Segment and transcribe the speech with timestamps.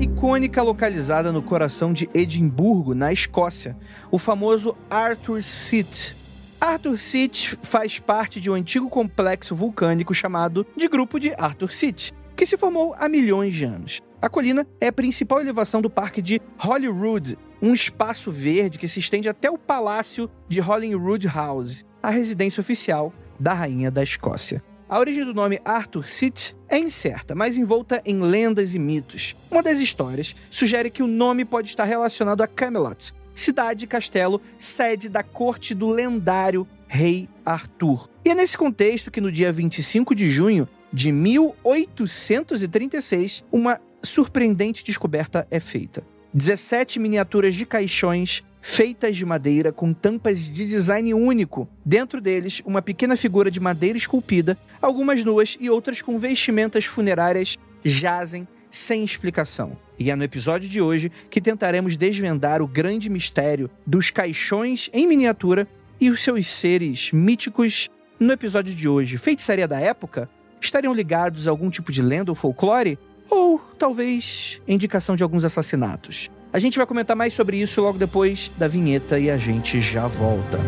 [0.00, 3.76] icônica localizada no coração de Edimburgo, na Escócia,
[4.10, 6.16] o famoso Arthur Seat.
[6.60, 12.14] Arthur Seat faz parte de um antigo complexo vulcânico chamado de Grupo de Arthur Seat,
[12.36, 14.00] que se formou há milhões de anos.
[14.22, 19.00] A colina é a principal elevação do parque de Holyrood, um espaço verde que se
[19.00, 24.62] estende até o palácio de Holyrood House, a residência oficial da rainha da Escócia.
[24.88, 29.36] A origem do nome Arthur Seat é incerta, mas envolta em lendas e mitos.
[29.50, 34.40] Uma das histórias sugere que o nome pode estar relacionado a Camelot, cidade e castelo
[34.56, 38.08] sede da corte do lendário rei Arthur.
[38.24, 45.46] E é nesse contexto que no dia 25 de junho de 1836, uma surpreendente descoberta
[45.50, 46.02] é feita.
[46.32, 51.66] 17 miniaturas de caixões feitas de madeira com tampas de design único.
[51.84, 57.56] Dentro deles, uma pequena figura de madeira esculpida, algumas nuas e outras com vestimentas funerárias
[57.82, 59.72] jazem sem explicação.
[59.98, 65.08] E é no episódio de hoje que tentaremos desvendar o grande mistério dos caixões em
[65.08, 65.66] miniatura
[65.98, 67.88] e os seus seres míticos.
[68.20, 70.28] No episódio de hoje, feitiçaria da época?
[70.60, 72.98] Estariam ligados a algum tipo de lenda ou folclore?
[73.30, 76.30] Ou talvez indicação de alguns assassinatos?
[76.50, 80.06] A gente vai comentar mais sobre isso logo depois da vinheta e a gente já
[80.06, 80.58] volta.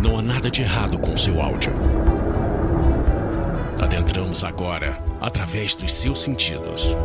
[0.00, 1.72] Não há nada de errado com seu áudio.
[3.78, 6.96] Adentramos agora através dos seus sentidos.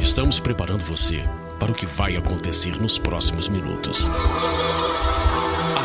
[0.00, 1.20] Estamos preparando você
[1.60, 4.10] para o que vai acontecer nos próximos minutos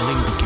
[0.06, 0.45] além do que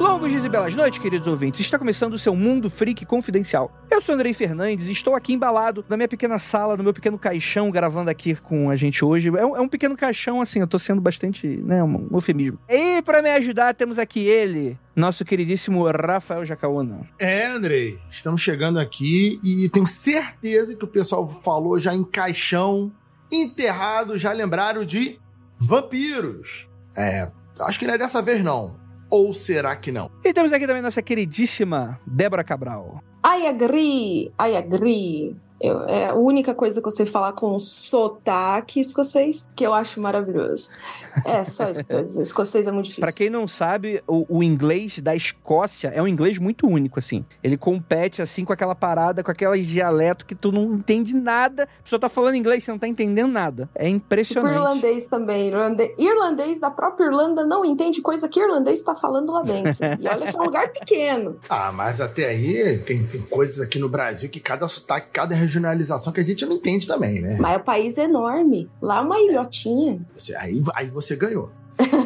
[0.00, 1.60] Longos dias e belas noites, queridos ouvintes.
[1.60, 3.70] Está começando o seu Mundo Freak Confidencial.
[3.90, 7.18] Eu sou Andrei Fernandes e estou aqui embalado na minha pequena sala, no meu pequeno
[7.18, 9.28] caixão, gravando aqui com a gente hoje.
[9.28, 12.58] É um, é um pequeno caixão, assim, eu tô sendo bastante, né, um eufemismo.
[12.66, 17.02] E para me ajudar, temos aqui ele, nosso queridíssimo Rafael Jacaúna.
[17.18, 22.90] É, Andrei, estamos chegando aqui e tenho certeza que o pessoal falou já em caixão,
[23.30, 25.20] enterrado, já lembraram de
[25.58, 26.70] vampiros.
[26.96, 28.79] É, acho que não é dessa vez não.
[29.10, 30.10] Ou será que não?
[30.24, 33.02] E temos aqui também nossa queridíssima Débora Cabral.
[33.26, 35.36] I agree, I agree.
[35.60, 40.00] Eu, é a única coisa que eu sei falar com sotaque escocês, que eu acho
[40.00, 40.70] maravilhoso.
[41.24, 42.22] É, só isso que eu dizer.
[42.22, 43.02] Escocês é muito difícil.
[43.02, 47.24] Pra quem não sabe, o, o, inglês da Escócia é um inglês muito único, assim.
[47.42, 51.64] Ele compete, assim, com aquela parada, com aquele dialeto que tu não entende nada.
[51.64, 53.68] A pessoa tá falando inglês, você não tá entendendo nada.
[53.74, 54.54] É impressionante.
[54.54, 55.48] O irlandês também.
[55.48, 59.76] Irlandês, irlandês da própria Irlanda não entende coisa que irlandês tá falando lá dentro.
[60.00, 61.38] E olha que é um lugar pequeno.
[61.48, 66.12] Ah, mas até aí tem, tem coisas aqui no Brasil que cada sotaque, cada regionalização
[66.12, 67.36] que a gente não entende também, né?
[67.40, 68.70] Mas o país é enorme.
[68.80, 70.00] Lá é uma ilhotinha.
[70.16, 71.50] Você, aí, aí você ganhou.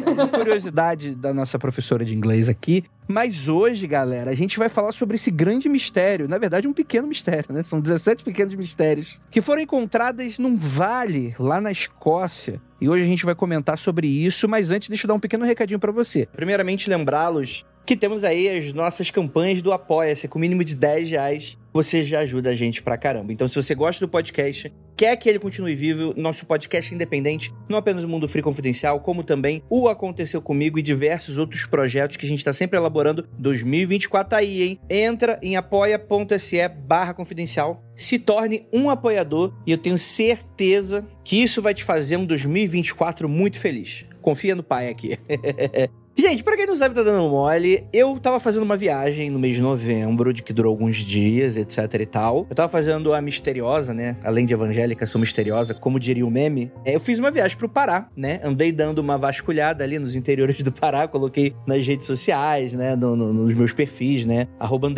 [0.07, 2.83] Uma curiosidade da nossa professora de inglês aqui.
[3.07, 6.27] Mas hoje, galera, a gente vai falar sobre esse grande mistério.
[6.27, 7.61] Na verdade, um pequeno mistério, né?
[7.61, 12.61] São 17 pequenos mistérios que foram encontrados num vale lá na Escócia.
[12.79, 15.45] E hoje a gente vai comentar sobre isso, mas antes deixa eu dar um pequeno
[15.45, 16.27] recadinho para você.
[16.31, 21.57] Primeiramente, lembrá-los que temos aí as nossas campanhas do Apoia-se, com mínimo de 10 reais.
[21.75, 23.33] Você já ajuda a gente pra caramba.
[23.33, 27.53] Então, se você gosta do podcast, quer que ele continue vivo, nosso podcast é independente,
[27.67, 32.15] não apenas o Mundo Free Confidencial, como também o Aconteceu Comigo e diversos outros projetos
[32.15, 33.27] que a gente tá sempre elaborando.
[33.37, 34.79] 2024 tá aí, hein?
[34.89, 41.61] Entra em apoia.se barra confidencial, se torne um apoiador e eu tenho certeza que isso
[41.61, 44.05] vai te fazer um 2024 muito feliz.
[44.21, 45.19] Confia no pai aqui.
[46.17, 47.85] Gente, pra quem não sabe, tá dando mole.
[47.91, 51.93] Eu tava fazendo uma viagem no mês de novembro, de que durou alguns dias, etc
[51.99, 52.47] e tal.
[52.49, 54.15] Eu tava fazendo a misteriosa, né?
[54.23, 56.71] Além de evangélica, sou misteriosa, como diria o meme.
[56.85, 58.39] É, eu fiz uma viagem pro Pará, né?
[58.43, 62.95] Andei dando uma vasculhada ali nos interiores do Pará, coloquei nas redes sociais, né?
[62.95, 64.47] No, no, nos meus perfis, né?
[64.57, 64.89] Arroba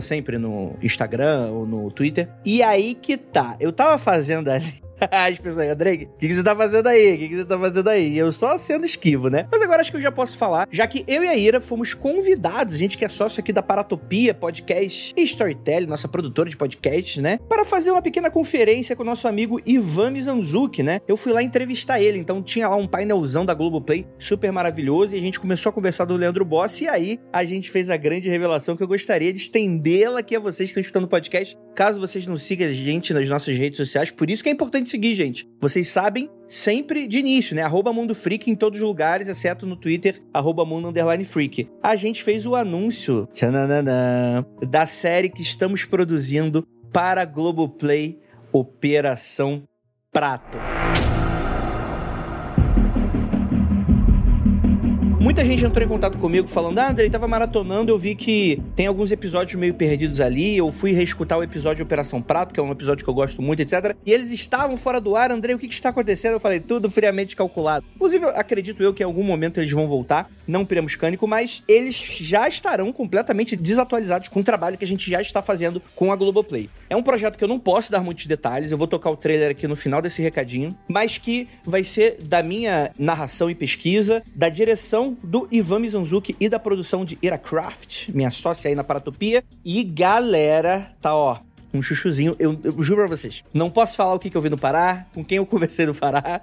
[0.00, 2.30] sempre no Instagram ou no Twitter.
[2.46, 3.56] E aí que tá.
[3.60, 7.14] Eu tava fazendo ali As pessoas, Andrei, o que, que, você tá fazendo aí?
[7.14, 8.08] O que, que, você tá fazendo aí?
[8.08, 9.48] E eu só sendo esquivo, né?
[9.50, 11.94] Mas agora acho que eu já posso falar, já que eu e a Ira fomos
[11.94, 17.22] convidados, gente que é sócio aqui da Paratopia Podcast e Storytelling, nossa produtora de podcasts,
[17.22, 17.38] né?
[17.48, 21.00] Para fazer uma pequena conferência com o nosso amigo Ivan Mizanzuki, né?
[21.08, 25.18] Eu fui lá entrevistar ele, então tinha lá um painelzão da Globoplay super maravilhoso e
[25.18, 28.28] a gente começou a conversar do Leandro Boss e aí a gente fez a grande
[28.28, 31.56] revelação que eu gostaria de estendê-la aqui a vocês que estão escutando o podcast.
[31.74, 34.91] Caso vocês não sigam a gente nas nossas redes sociais, por isso que é importante
[34.92, 35.48] seguir, gente.
[35.60, 37.62] Vocês sabem sempre de início, né?
[37.62, 41.68] Arroba Mundo Freak em todos os lugares, exceto no Twitter, arroba Mundo Underline Freak.
[41.82, 48.18] A gente fez o anúncio tchananã, da série que estamos produzindo para Globoplay,
[48.52, 49.62] Operação
[50.12, 50.58] Prato.
[55.22, 58.88] Muita gente entrou em contato comigo falando: Ah, Andrei, tava maratonando, eu vi que tem
[58.88, 60.56] alguns episódios meio perdidos ali.
[60.56, 63.40] Eu fui reescutar o episódio de Operação Prato, que é um episódio que eu gosto
[63.40, 63.94] muito, etc.
[64.04, 65.30] E eles estavam fora do ar.
[65.30, 66.32] Andrei, o que, que está acontecendo?
[66.32, 67.86] Eu falei: Tudo friamente calculado.
[67.94, 71.94] Inclusive, acredito eu que em algum momento eles vão voltar, não piramos cânico, mas eles
[72.20, 76.16] já estarão completamente desatualizados com o trabalho que a gente já está fazendo com a
[76.16, 76.68] Globoplay.
[76.90, 79.52] É um projeto que eu não posso dar muitos detalhes, eu vou tocar o trailer
[79.52, 84.48] aqui no final desse recadinho, mas que vai ser da minha narração e pesquisa, da
[84.48, 89.44] direção do Ivan Mizanzuki e da produção de Iracraft, minha sócia aí na Paratopia.
[89.64, 91.38] E galera, tá ó,
[91.72, 92.36] um chuchuzinho.
[92.38, 95.06] Eu, eu, juro pra vocês, não posso falar o que, que eu vi no Pará,
[95.14, 96.40] com quem eu conversei no Pará,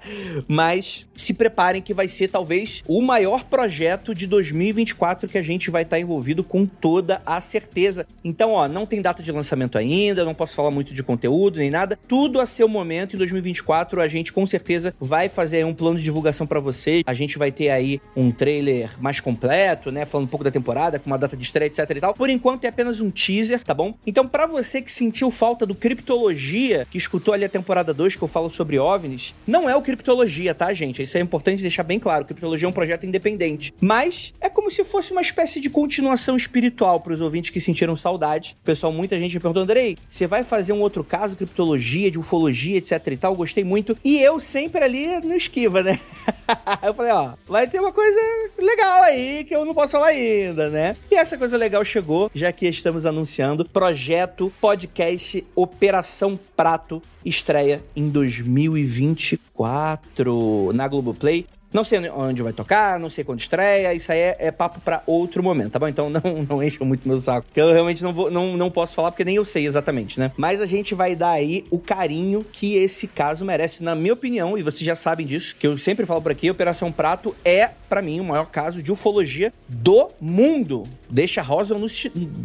[0.48, 5.70] mas se preparem que vai ser talvez o maior projeto de 2024 que a gente
[5.70, 8.06] vai estar tá envolvido com toda a certeza.
[8.24, 11.70] Então, ó, não tem data de lançamento ainda, não posso falar muito de conteúdo nem
[11.70, 11.98] nada.
[12.08, 16.04] Tudo a seu momento em 2024 a gente com certeza vai fazer um plano de
[16.04, 17.02] divulgação para vocês.
[17.06, 20.98] A gente vai ter aí um trailer mais completo, né, falando um pouco da temporada,
[20.98, 22.14] com uma data de estreia, etc e tal.
[22.14, 23.94] Por enquanto é apenas um teaser, tá bom?
[24.06, 28.22] Então, para você que sentiu falta do Criptologia, que escutou ali a temporada 2, que
[28.22, 31.02] eu falo sobre OVNIs, não é o Criptologia, tá, gente?
[31.10, 32.24] Isso é importante deixar bem claro.
[32.24, 33.74] Criptologia é um projeto independente.
[33.80, 37.96] Mas é como se fosse uma espécie de continuação espiritual para os ouvintes que sentiram
[37.96, 38.56] saudade.
[38.62, 42.78] Pessoal, muita gente me perguntou, Andrei, você vai fazer um outro caso, Criptologia, de ufologia,
[42.78, 43.34] etc e tal?
[43.34, 43.98] Gostei muito.
[44.04, 45.98] E eu sempre ali no esquiva, né?
[46.80, 48.20] eu falei, ó, vai ter uma coisa
[48.56, 50.96] legal aí que eu não posso falar ainda, né?
[51.10, 58.08] E essa coisa legal chegou, já que estamos anunciando projeto podcast Operação Prato estreia em
[58.08, 61.46] 2024 na Globoplay.
[61.72, 65.02] Não sei onde vai tocar, não sei quando estreia, isso aí é, é papo para
[65.06, 65.88] outro momento, tá bom?
[65.88, 68.94] Então não, não encham muito meu saco, que eu realmente não, vou, não, não posso
[68.94, 70.32] falar porque nem eu sei exatamente, né?
[70.36, 74.58] Mas a gente vai dar aí o carinho que esse caso merece, na minha opinião,
[74.58, 78.02] e vocês já sabem disso, que eu sempre falo por aqui, Operação Prato é, para
[78.02, 80.86] mim, o maior caso de ufologia do mundo.
[81.08, 81.86] Deixa Roswell no...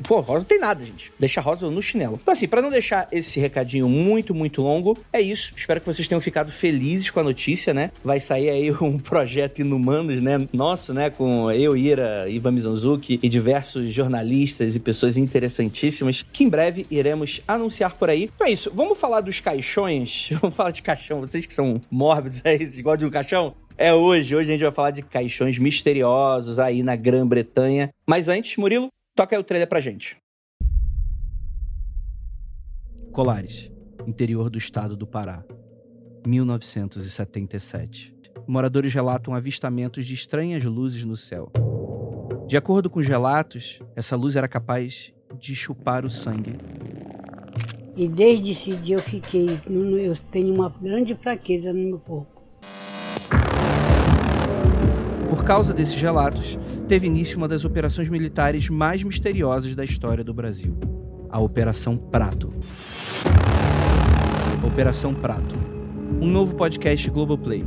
[0.03, 1.11] Pô, Roswell tem nada, gente.
[1.19, 2.19] Deixa Roswell no chinelo.
[2.21, 5.53] Então assim, para não deixar esse recadinho muito, muito longo, é isso.
[5.55, 7.91] Espero que vocês tenham ficado felizes com a notícia, né?
[8.03, 10.45] Vai sair aí um projeto Inumanos, né?
[10.51, 11.09] Nosso, né?
[11.09, 17.41] Com eu, Ira, Ivan Mizanzuki e diversos jornalistas e pessoas interessantíssimas que em breve iremos
[17.47, 18.29] anunciar por aí.
[18.35, 18.69] Então é isso.
[18.75, 20.31] Vamos falar dos caixões?
[20.41, 21.21] Vamos falar de caixão.
[21.21, 23.55] Vocês que são mórbidos aí, vocês gostam de um caixão?
[23.77, 24.35] É hoje.
[24.35, 27.91] Hoje a gente vai falar de caixões misteriosos aí na Grã-Bretanha.
[28.05, 30.17] Mas antes, Murilo, toca aí o trailer pra gente.
[33.13, 33.71] Colares,
[34.05, 35.41] interior do estado do Pará.
[36.27, 38.14] 1977
[38.47, 41.51] moradores relatam avistamentos de estranhas luzes no céu.
[42.47, 46.57] De acordo com os relatos, essa luz era capaz de chupar o sangue.
[47.95, 52.41] E desde esse dia eu fiquei, eu tenho uma grande fraqueza no meu corpo.
[55.29, 60.33] Por causa desses relatos, teve início uma das operações militares mais misteriosas da história do
[60.33, 60.77] Brasil,
[61.29, 62.53] a Operação Prato.
[64.63, 65.55] Operação Prato,
[66.21, 67.63] um novo podcast Globoplay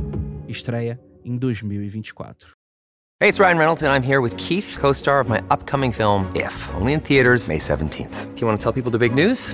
[0.49, 2.55] estreia em 2024.
[3.21, 6.53] Hey, it's Ryan Reynolds and I'm here with Keith, co-star of my upcoming film If,
[6.75, 8.33] only in theaters May 17th.
[8.33, 9.53] Do you want to tell people the big news?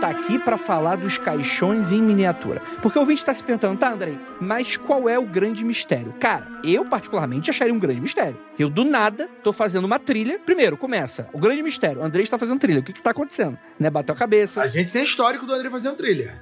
[0.00, 2.62] Voltar aqui para falar dos caixões em miniatura.
[2.80, 6.14] Porque o ouvinte está se perguntando, tá, Andrei, mas qual é o grande mistério?
[6.18, 8.38] Cara, eu particularmente acharia um grande mistério.
[8.58, 10.38] Eu, do nada, tô fazendo uma trilha.
[10.38, 11.28] Primeiro, começa.
[11.34, 12.00] O grande mistério.
[12.00, 12.80] O Andrei está fazendo trilha.
[12.80, 13.58] O que que tá acontecendo?
[13.78, 13.90] Né?
[13.90, 14.62] Bateu a cabeça.
[14.62, 16.40] A gente tem histórico do André fazendo trilha.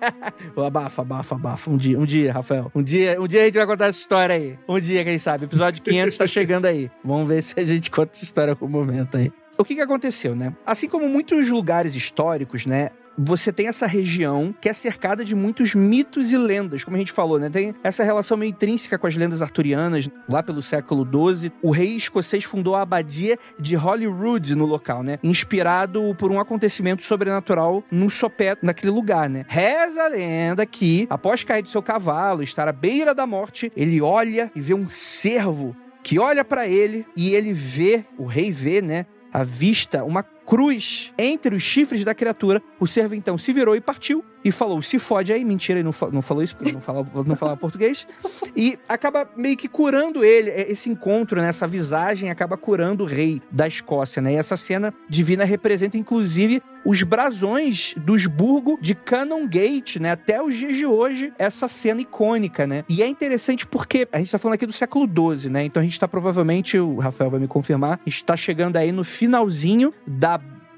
[0.56, 1.70] abafa, abafa, abafa.
[1.70, 2.72] Um dia, um dia, Rafael.
[2.74, 4.58] Um dia, um dia a gente vai contar essa história aí.
[4.66, 5.44] Um dia, quem sabe.
[5.44, 6.90] Episódio 500 tá chegando aí.
[7.04, 9.30] Vamos ver se a gente conta essa história algum momento aí.
[9.56, 10.54] O que que aconteceu, né?
[10.66, 12.90] Assim como muitos lugares históricos, né?
[13.16, 17.12] Você tem essa região que é cercada de muitos mitos e lendas, como a gente
[17.12, 17.48] falou, né?
[17.48, 20.08] Tem essa relação meio intrínseca com as lendas arturianas.
[20.28, 25.20] Lá pelo século XII, o rei escocês fundou a abadia de Holyrood no local, né?
[25.22, 29.44] Inspirado por um acontecimento sobrenatural num sopé naquele lugar, né?
[29.46, 34.00] Reza a lenda que, após cair do seu cavalo, estar à beira da morte, ele
[34.00, 38.82] olha e vê um cervo que olha pra ele e ele vê, o rei vê,
[38.82, 39.06] né?
[39.34, 42.62] À vista uma cruz entre os chifres da criatura.
[42.78, 45.44] O servo então se virou e partiu e falou: se fode aí.
[45.44, 48.06] Mentira, ele não, fa- não falou isso, porque não falava, não falava português.
[48.56, 50.50] E acaba meio que curando ele.
[50.50, 54.32] É, Esse encontro, né, essa visagem acaba curando o rei da Escócia, né?
[54.34, 60.10] E essa cena divina representa, inclusive, os brasões dos burgos de Canongate, né?
[60.12, 62.84] Até os dias de hoje, essa cena icônica, né?
[62.88, 65.64] E é interessante porque a gente tá falando aqui do século XII, né?
[65.64, 68.92] Então a gente tá provavelmente, o Rafael vai me confirmar, a gente tá chegando aí
[68.92, 70.33] no finalzinho da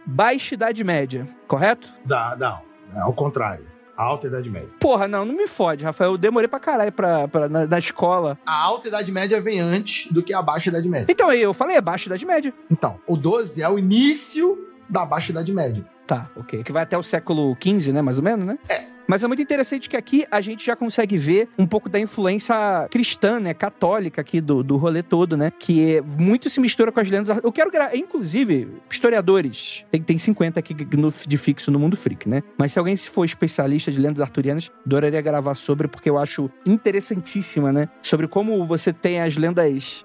[0.06, 1.92] Baixa Idade Média, correto?
[2.04, 2.60] Dá, não.
[2.94, 3.66] É ao contrário.
[3.96, 4.68] A alta Idade Média.
[4.78, 6.12] Porra, não, não me fode, Rafael.
[6.12, 8.38] Eu demorei pra caralho pra, pra, na, na escola.
[8.44, 11.06] A alta Idade Média vem antes do que a Baixa Idade Média.
[11.08, 12.52] Então aí, eu falei, é Baixa Idade Média.
[12.70, 15.84] Então, o 12 é o início da Baixa Idade Média.
[16.06, 16.62] Tá, ok.
[16.62, 18.02] Que vai até o século XV, né?
[18.02, 18.58] Mais ou menos, né?
[18.68, 18.84] É.
[19.08, 22.54] Mas é muito interessante que aqui a gente já consegue ver um pouco da influência
[22.90, 23.54] cristã, né?
[23.54, 25.52] Católica aqui do, do rolê todo, né?
[25.58, 27.38] Que é, muito se mistura com as lendas.
[27.42, 29.84] Eu quero gravar, inclusive, historiadores.
[29.90, 32.42] Tem, tem 50 aqui no- de fixo no Mundo Freak, né?
[32.58, 36.50] Mas se alguém se for especialista de lendas arturianas, adoraria gravar sobre, porque eu acho
[36.66, 37.88] interessantíssima, né?
[38.02, 40.04] Sobre como você tem as lendas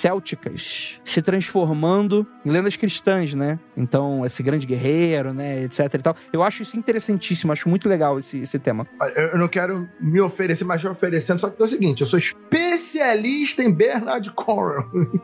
[0.00, 3.58] célticas se transformando em lendas cristãs, né?
[3.76, 6.16] Então, esse grande guerreiro, né, etc e tal.
[6.32, 8.86] Eu acho isso interessantíssimo, acho muito legal esse, esse tema.
[9.16, 11.38] Eu eu não quero me oferecer, mas já oferecendo.
[11.40, 14.88] Só que é o seguinte: eu sou especialista em Bernard Cornwell.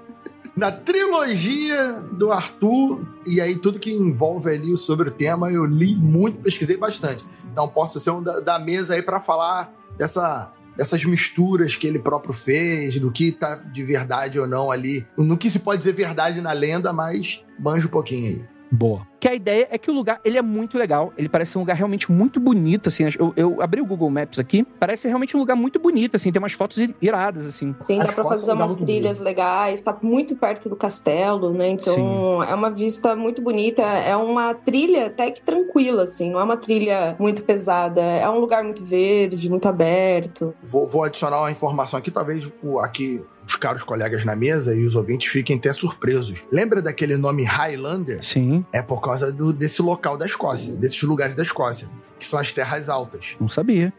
[0.56, 5.94] Na trilogia do Arthur, e aí tudo que envolve ali sobre o tema, eu li
[5.94, 7.26] muito, pesquisei bastante.
[7.52, 11.98] Então posso ser um da, da mesa aí pra falar dessa, dessas misturas que ele
[11.98, 15.06] próprio fez, do que tá de verdade ou não ali.
[15.16, 18.55] No que se pode dizer verdade na lenda, mas manjo um pouquinho aí.
[18.70, 19.06] Boa.
[19.18, 21.12] Que a ideia é que o lugar, ele é muito legal.
[21.16, 23.04] Ele parece um lugar realmente muito bonito, assim.
[23.18, 24.64] Eu, eu abri o Google Maps aqui.
[24.78, 26.30] Parece realmente um lugar muito bonito, assim.
[26.30, 27.74] Tem umas fotos iradas, assim.
[27.80, 31.70] Sim, As dá pra fazer umas muito trilhas legais, tá muito perto do castelo, né?
[31.70, 33.82] Então é uma vista muito bonita.
[33.82, 38.02] É uma trilha até que tranquila, assim, não é uma trilha muito pesada.
[38.02, 40.54] É um lugar muito verde, muito aberto.
[40.62, 44.84] Vou, vou adicionar uma informação aqui, talvez o, aqui os caros colegas na mesa e
[44.84, 46.44] os ouvintes fiquem até surpresos.
[46.50, 48.24] Lembra daquele nome Highlander?
[48.24, 51.88] Sim, É por causa do- desse local da Escócia, desses lugares da Escócia,
[52.18, 53.36] que são as terras altas.
[53.40, 53.92] não sabia.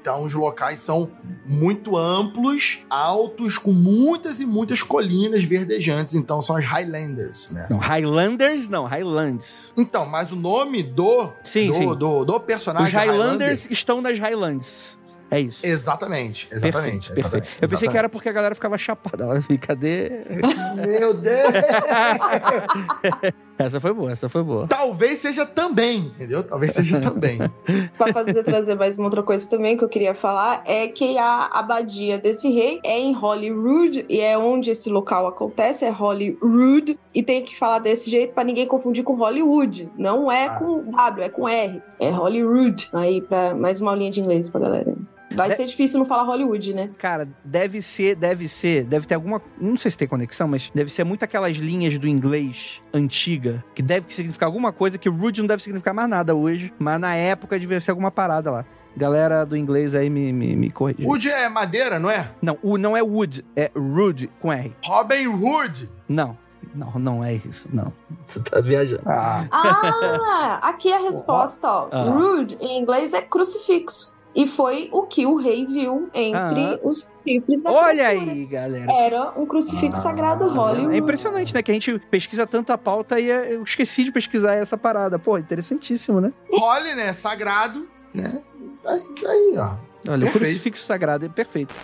[0.00, 1.10] Então, os locais são
[1.44, 6.14] muito amplos, altos, com muitas e muitas colinas verdejantes.
[6.14, 7.66] Então, são as Highlanders, né?
[7.68, 9.72] Não, Highlanders não, Highlands.
[9.76, 11.94] Então, mas o nome do, Sim, do, sim.
[11.96, 14.96] do, do personagem Os Highlanders Highlander- estão nas Highlands.
[15.30, 15.66] É isso.
[15.66, 17.08] Exatamente, exatamente.
[17.08, 17.18] Perfeito, perfeito.
[17.24, 19.24] exatamente, Eu pensei que era porque a galera ficava chapada.
[19.24, 20.10] Ela fica, cadê?
[20.86, 21.52] Meu Deus!
[23.58, 24.68] essa foi boa, essa foi boa.
[24.68, 26.44] Talvez seja também, entendeu?
[26.44, 27.38] Talvez seja também.
[27.98, 31.46] Pra fazer trazer mais uma outra coisa também que eu queria falar é que a
[31.46, 37.22] abadia desse rei é em Holyrood e é onde esse local acontece, é Holyrood e
[37.22, 39.90] tem que falar desse jeito pra ninguém confundir com Hollywood.
[39.96, 41.82] Não é com W, é com R.
[41.98, 42.88] É Holyrood.
[42.92, 44.94] Aí para mais uma aulinha de inglês pra galera.
[45.34, 46.90] Vai De- ser difícil não falar Hollywood, né?
[46.98, 49.42] Cara, deve ser, deve ser, deve ter alguma.
[49.60, 53.82] Não sei se tem conexão, mas deve ser muito aquelas linhas do inglês antiga, que
[53.82, 57.58] deve significar alguma coisa que rude não deve significar mais nada hoje, mas na época
[57.58, 58.64] devia ser alguma parada lá.
[58.96, 61.06] Galera do inglês aí me, me, me corrija.
[61.06, 62.30] Wood é madeira, não é?
[62.40, 64.74] Não, o não é wood, é rude com R.
[64.86, 65.88] Robin Hood.
[66.08, 66.38] Não,
[66.74, 67.92] não, não é isso, não.
[68.24, 69.02] Você tá viajando.
[69.04, 71.88] Ah, aqui é a resposta, ó.
[71.92, 72.04] Ah.
[72.10, 74.15] Rude em inglês é crucifixo.
[74.36, 76.78] E foi o que o rei viu entre Ah.
[76.84, 78.32] os chifres da Olha criatura.
[78.32, 78.92] aí, galera.
[78.92, 80.94] Era um crucifixo sagrado Hollywood.
[80.94, 81.62] É impressionante, né?
[81.62, 85.18] Que a gente pesquisa tanta pauta e eu esqueci de pesquisar essa parada.
[85.18, 86.32] Pô, interessantíssimo, né?
[86.52, 87.12] Holly, né?
[87.14, 88.42] Sagrado, né?
[88.84, 89.74] Daí, daí ó.
[90.08, 90.38] Olha, o Perfeito.
[90.38, 91.74] crucifixo sagrado é perfeito.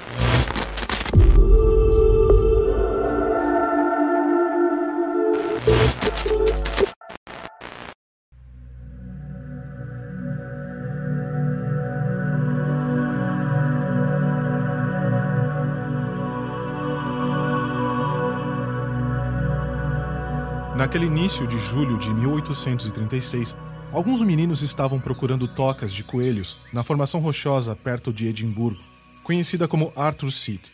[20.92, 23.56] Naquele início de julho de 1836,
[23.90, 28.78] alguns meninos estavam procurando tocas de coelhos na formação rochosa perto de Edimburgo,
[29.25, 30.70] conhecida como Arthur Seat.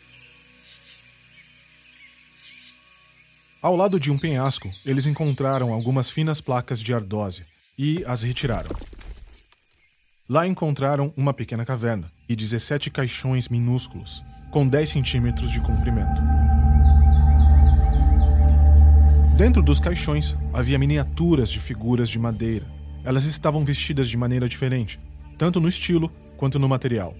[3.61, 7.45] Ao lado de um penhasco, eles encontraram algumas finas placas de ardósia
[7.77, 8.75] e as retiraram.
[10.27, 14.21] Lá encontraram uma pequena caverna e 17 caixões minúsculos,
[14.51, 16.48] com 10 centímetros de comprimento.
[19.39, 22.65] Dentro dos caixões havia miniaturas de figuras de madeira.
[23.05, 24.99] Elas estavam vestidas de maneira diferente,
[25.37, 27.15] tanto no estilo quanto no material.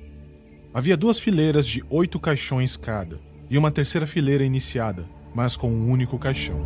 [0.74, 5.90] Havia duas fileiras de oito caixões cada, e uma terceira fileira iniciada, mas com um
[5.90, 6.60] único caixão.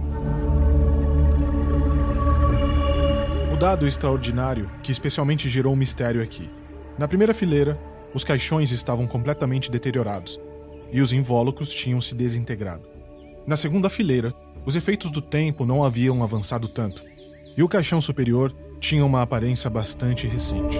[3.54, 6.50] O dado extraordinário que especialmente gerou um mistério aqui.
[6.98, 7.80] Na primeira fileira,
[8.12, 10.40] os caixões estavam completamente deteriorados
[10.92, 12.88] e os invólucros tinham se desintegrado.
[13.46, 14.34] Na segunda fileira,
[14.66, 17.04] os efeitos do tempo não haviam avançado tanto,
[17.56, 20.78] e o caixão superior tinha uma aparência bastante recente.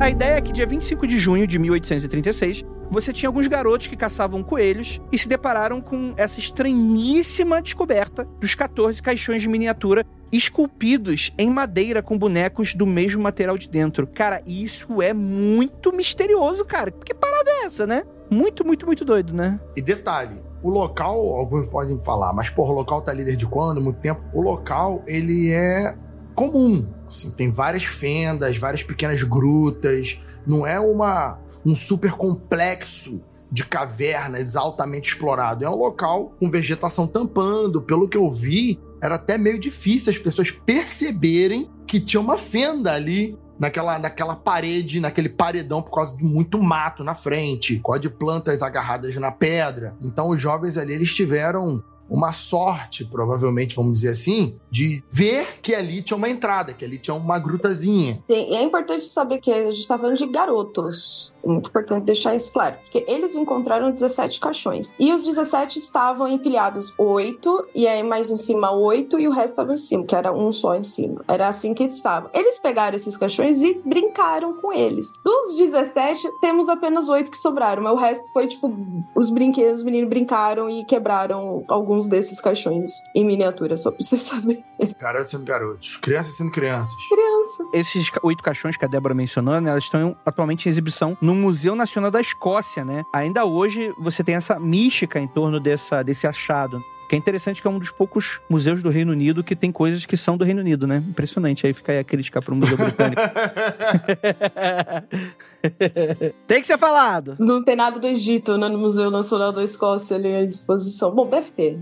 [0.00, 3.96] A ideia é que dia 25 de junho de 1836, você tinha alguns garotos que
[3.96, 11.32] caçavam coelhos e se depararam com essa estranhíssima descoberta dos 14 caixões de miniatura esculpidos
[11.38, 14.06] em madeira com bonecos do mesmo material de dentro.
[14.06, 16.90] Cara, isso é muito misterioso, cara.
[16.90, 18.04] Que parada é essa, né?
[18.30, 19.58] Muito, muito, muito doido, né?
[19.76, 23.80] E detalhe, o local, alguns podem falar, mas porra, o local tá líder de quando?
[23.80, 24.20] Muito tempo.
[24.32, 25.96] O local, ele é
[26.34, 26.86] comum.
[27.06, 30.20] Assim, tem várias fendas, várias pequenas grutas.
[30.46, 35.64] Não é uma um super complexo de cavernas altamente explorado.
[35.64, 37.80] É um local com vegetação tampando.
[37.80, 42.92] Pelo que eu vi, era até meio difícil as pessoas perceberem que tinha uma fenda
[42.92, 48.00] ali naquela, naquela parede, naquele paredão por causa de muito mato na frente, por causa
[48.00, 49.96] de plantas agarradas na pedra.
[50.02, 55.74] Então os jovens ali eles tiveram uma sorte, provavelmente, vamos dizer assim, de ver que
[55.74, 58.14] ali tinha uma entrada, que ali tinha uma grutazinha.
[58.28, 61.36] Sim, é importante saber que a gente está falando de garotos.
[61.44, 62.76] É muito importante deixar isso claro.
[62.82, 64.94] Porque eles encontraram 17 caixões.
[64.98, 69.50] E os 17 estavam empilhados 8, e aí mais em cima 8, e o resto
[69.50, 71.22] estava em cima, que era um só em cima.
[71.28, 72.30] Era assim que estavam.
[72.32, 75.06] Eles pegaram esses caixões e brincaram com eles.
[75.24, 78.72] Dos 17, temos apenas 8 que sobraram, mas o resto foi tipo
[79.14, 84.16] os brinquedos, os meninos brincaram e quebraram alguns desses caixões em miniatura, só pra você
[84.18, 84.62] saber.
[85.00, 86.94] Garotos sendo garotos, crianças sendo crianças.
[87.08, 87.70] Criança.
[87.72, 91.74] Esses oito caixões que a Débora mencionou, né, elas estão atualmente em exibição no Museu
[91.74, 93.04] Nacional da Escócia, né?
[93.12, 96.82] Ainda hoje você tem essa mística em torno dessa, desse achado.
[97.08, 100.04] Que é interessante que é um dos poucos museus do Reino Unido que tem coisas
[100.04, 101.02] que são do Reino Unido, né?
[101.08, 101.66] Impressionante.
[101.66, 103.22] Aí fica aí a crítica pro Museu Britânico.
[106.46, 107.36] tem que ser falado.
[107.38, 111.14] Não tem nada do Egito, né, no Museu Nacional da Escócia ali à disposição.
[111.14, 111.78] Bom, deve ter.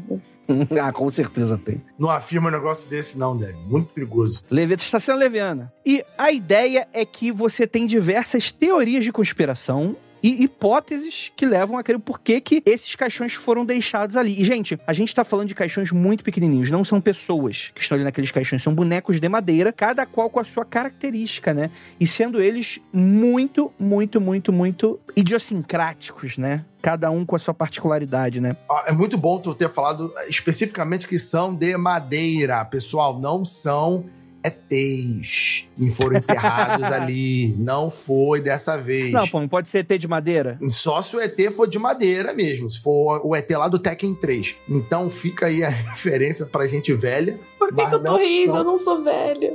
[0.81, 1.83] ah, com certeza tem.
[1.99, 3.57] Não afirma um negócio desse, não, Deb.
[3.67, 4.43] Muito perigoso.
[4.51, 5.73] Leveta está sendo leviana.
[5.85, 11.79] E a ideia é que você tem diversas teorias de conspiração e hipóteses que levam
[11.79, 14.41] a crer o porquê que esses caixões foram deixados ali.
[14.41, 17.95] E, gente, a gente tá falando de caixões muito pequenininhos, não são pessoas que estão
[17.95, 21.71] ali naqueles caixões, são bonecos de madeira, cada qual com a sua característica, né?
[22.01, 26.65] E sendo eles muito, muito, muito, muito idiosincráticos, né?
[26.83, 28.57] Cada um com a sua particularidade, né?
[28.87, 32.65] É muito bom tu ter falado especificamente que são de madeira.
[32.65, 34.07] Pessoal, não são
[34.47, 37.55] ETs e foram enterrados ali.
[37.59, 39.13] Não foi dessa vez.
[39.13, 40.59] Não, pô, não pode ser ET de madeira?
[40.71, 44.15] Só se o ET for de madeira mesmo, se for o ET lá do Tekken
[44.15, 44.57] 3.
[44.69, 47.39] Então fica aí a referência pra gente velha.
[47.59, 48.53] Por que, que eu tô não- rindo?
[48.53, 49.55] não- Eu não sou velha.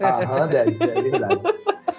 [0.00, 1.40] Aham, Deb, é verdade.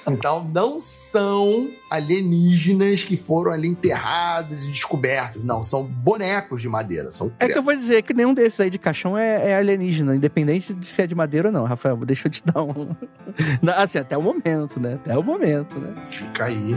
[0.08, 5.44] Então não são alienígenas que foram ali enterrados e descobertos.
[5.44, 7.10] Não, são bonecos de madeira.
[7.10, 10.16] São É que eu vou dizer que nenhum desses aí de caixão é, é alienígena,
[10.16, 11.98] independente de se é de madeira ou não, Rafael.
[12.15, 12.95] Deixa eu te dar um.
[13.75, 14.93] Assim, até o momento, né?
[14.93, 16.01] Até o momento, né?
[16.06, 16.73] Fica aí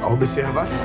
[0.00, 0.80] a observação.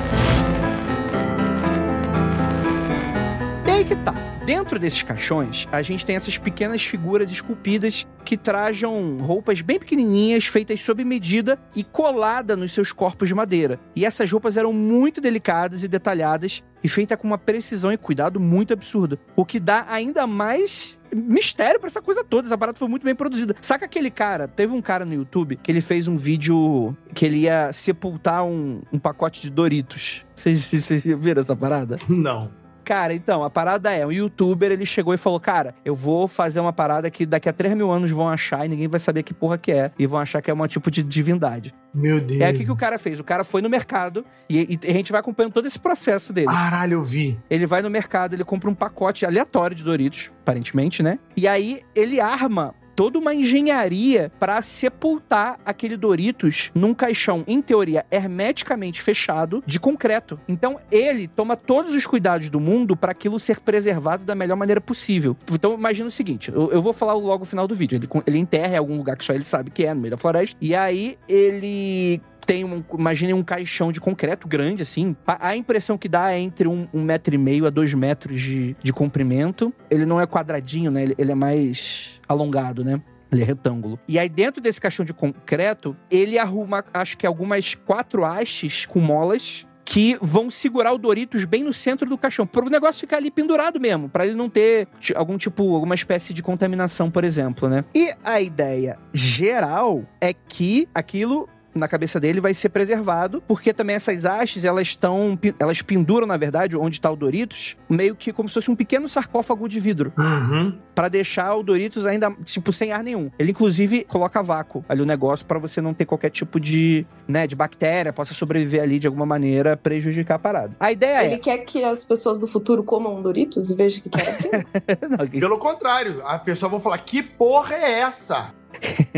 [3.66, 4.12] E aí que tá.
[4.44, 10.44] Dentro desses caixões, a gente tem essas pequenas figuras esculpidas que trajam roupas bem pequenininhas,
[10.44, 13.80] feitas sob medida e colada nos seus corpos de madeira.
[13.96, 18.38] E essas roupas eram muito delicadas e detalhadas e feitas com uma precisão e cuidado
[18.38, 22.48] muito absurdo, o que dá ainda mais mistério pra essa coisa toda.
[22.48, 23.54] Essa parada foi muito bem produzida.
[23.60, 24.48] Saca aquele cara?
[24.48, 28.82] Teve um cara no YouTube que ele fez um vídeo que ele ia sepultar um,
[28.92, 30.24] um pacote de Doritos.
[30.34, 31.96] Vocês, vocês viram essa parada?
[32.08, 32.50] Não.
[32.84, 36.60] Cara, então, a parada é, um youtuber, ele chegou e falou, cara, eu vou fazer
[36.60, 39.32] uma parada que daqui a 3 mil anos vão achar e ninguém vai saber que
[39.32, 39.90] porra que é.
[39.98, 41.74] E vão achar que é um tipo de divindade.
[41.94, 42.40] Meu Deus.
[42.40, 43.18] É o que, que o cara fez.
[43.18, 46.48] O cara foi no mercado e, e a gente vai acompanhando todo esse processo dele.
[46.48, 47.38] Caralho, eu vi.
[47.48, 51.18] Ele vai no mercado, ele compra um pacote aleatório de Doritos, aparentemente, né?
[51.36, 58.04] E aí ele arma toda uma engenharia para sepultar aquele Doritos num caixão, em teoria,
[58.10, 60.38] hermeticamente fechado de concreto.
[60.48, 64.80] Então ele toma todos os cuidados do mundo para aquilo ser preservado da melhor maneira
[64.80, 65.36] possível.
[65.50, 67.96] Então imagina o seguinte: eu, eu vou falar logo no final do vídeo.
[67.96, 70.16] Ele, ele enterra em algum lugar que só ele sabe que é, no meio da
[70.16, 70.56] floresta.
[70.60, 75.16] E aí ele tem um, imagine um caixão de concreto grande, assim.
[75.26, 78.40] A, a impressão que dá é entre um, um, metro e meio a dois metros
[78.40, 79.72] de, de comprimento.
[79.90, 81.04] Ele não é quadradinho, né?
[81.04, 83.00] Ele, ele é mais alongado, né?
[83.32, 83.98] Ele é retângulo.
[84.06, 89.00] E aí, dentro desse caixão de concreto, ele arruma, acho que algumas quatro hastes com
[89.00, 93.18] molas que vão segurar o Doritos bem no centro do caixão, para o negócio ficar
[93.18, 97.68] ali pendurado mesmo, para ele não ter algum tipo, alguma espécie de contaminação, por exemplo,
[97.68, 97.84] né?
[97.94, 103.96] E a ideia geral é que aquilo na cabeça dele vai ser preservado, porque também
[103.96, 108.48] essas hastes, elas estão, elas penduram, na verdade, onde está o Doritos, meio que como
[108.48, 110.12] se fosse um pequeno sarcófago de vidro.
[110.18, 110.78] Uhum.
[110.94, 113.28] para deixar o Doritos ainda, tipo, sem ar nenhum.
[113.38, 117.46] Ele, inclusive, coloca vácuo ali o negócio para você não ter qualquer tipo de, né,
[117.48, 120.76] de bactéria, possa sobreviver ali de alguma maneira, prejudicar a parada.
[120.78, 121.38] A ideia Ele é...
[121.38, 125.16] quer que as pessoas do futuro comam Doritos e vejam o que que é aquilo?
[125.18, 128.54] Não, que- Pelo contrário, a pessoa vai falar: que porra é essa?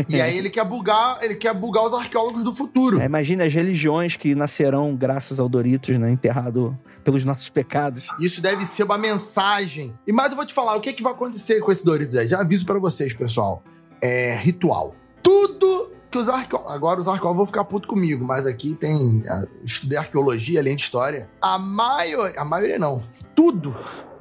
[0.07, 2.99] E aí ele quer bugar, ele quer bugar os arqueólogos do futuro.
[2.99, 8.07] É, imagina as religiões que nascerão graças ao Doritos, né, enterrado pelos nossos pecados.
[8.19, 9.93] Isso deve ser uma mensagem.
[10.05, 12.27] E mais eu vou te falar, o que, que vai acontecer com esse Doritos aí?
[12.27, 13.63] Já aviso pra vocês, pessoal.
[14.01, 14.93] É ritual.
[15.23, 16.73] Tudo que os arqueólogos...
[16.73, 19.23] Agora os arqueólogos vão ficar putos comigo, mas aqui tem...
[19.63, 21.29] Estudei arqueologia, além de história.
[21.41, 22.39] A maioria...
[22.39, 23.03] A maioria não.
[23.33, 23.75] Tudo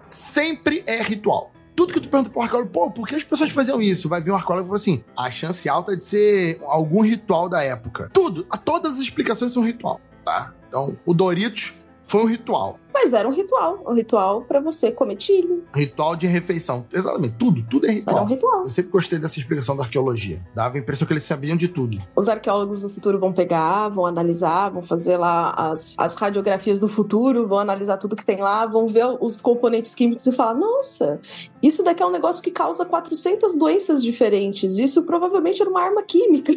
[0.08, 1.52] sempre é ritual.
[1.76, 4.08] Tudo que tu pergunta pro arqueólogo, pô, por que as pessoas faziam isso?
[4.08, 7.48] Vai vir um arqueólogo e fala assim, a chance alta é de ser algum ritual
[7.50, 8.08] da época.
[8.12, 10.54] Tudo, a- todas as explicações são ritual, tá?
[10.66, 12.80] Então, o Doritos foi um ritual.
[12.98, 13.82] Mas era um ritual.
[13.86, 15.64] Um ritual pra você comer tilho.
[15.74, 16.86] Ritual de refeição.
[16.90, 18.26] Exatamente, tudo, tudo é Era um ritual.
[18.26, 18.62] ritual.
[18.64, 20.38] Eu sempre gostei dessa explicação da arqueologia.
[20.54, 21.98] Dava a impressão que eles sabiam de tudo.
[22.16, 26.88] Os arqueólogos do futuro vão pegar, vão analisar, vão fazer lá as, as radiografias do
[26.88, 31.20] futuro, vão analisar tudo que tem lá, vão ver os componentes químicos e falar: nossa,
[31.62, 34.78] isso daqui é um negócio que causa 400 doenças diferentes.
[34.78, 36.54] Isso provavelmente era uma arma química.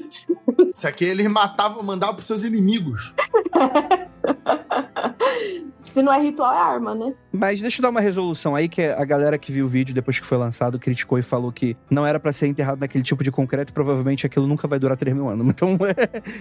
[0.73, 3.13] Isso aqui eles matavam, mandavam pros seus inimigos.
[5.89, 7.13] Se não é ritual, é arma, né?
[7.31, 10.19] Mas deixa eu dar uma resolução aí, que a galera que viu o vídeo depois
[10.19, 13.31] que foi lançado criticou e falou que não era pra ser enterrado naquele tipo de
[13.31, 15.39] concreto e provavelmente aquilo nunca vai durar 3 mil anos.
[15.59, 15.77] Então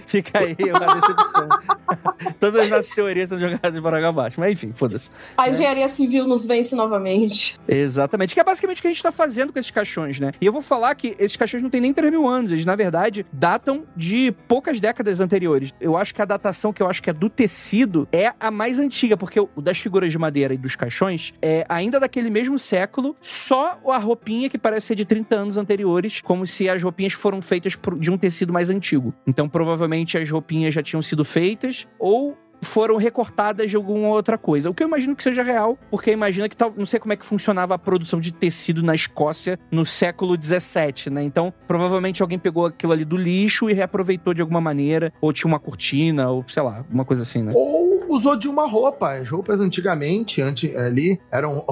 [0.05, 1.49] fica aí uma decepção.
[2.39, 4.39] Todas as nossas teorias são jogadas para água abaixo.
[4.39, 5.09] Mas enfim, foda-se.
[5.35, 7.57] A engenharia civil nos vence novamente.
[7.67, 8.35] Exatamente.
[8.35, 10.31] Que é basicamente o que a gente tá fazendo com esses caixões, né?
[10.39, 12.51] E eu vou falar que esses caixões não têm nem 3 mil anos.
[12.51, 15.73] Eles, na verdade, datam de poucas décadas anteriores.
[15.81, 17.78] Eu acho que a datação que eu acho que é do tecido
[18.11, 21.99] é a mais antiga, porque o das figuras de madeira e dos caixões é ainda
[21.99, 26.69] daquele mesmo século, só a roupinha que parece ser de 30 anos anteriores, como se
[26.69, 29.13] as roupinhas foram feitas de um tecido mais antigo.
[29.27, 34.69] Então, provavelmente as roupinhas já tinham sido feitas ou foram recortadas de alguma outra coisa.
[34.69, 37.15] O que eu imagino que seja real, porque imagina que tal, não sei como é
[37.15, 41.23] que funcionava a produção de tecido na Escócia no século 17, né?
[41.23, 45.47] Então, provavelmente alguém pegou aquilo ali do lixo e reaproveitou de alguma maneira, ou tinha
[45.47, 47.51] uma cortina, ou sei lá, uma coisa assim, né?
[47.55, 49.13] Ou usou de uma roupa.
[49.13, 51.63] As roupas antigamente, antes, ali, eram.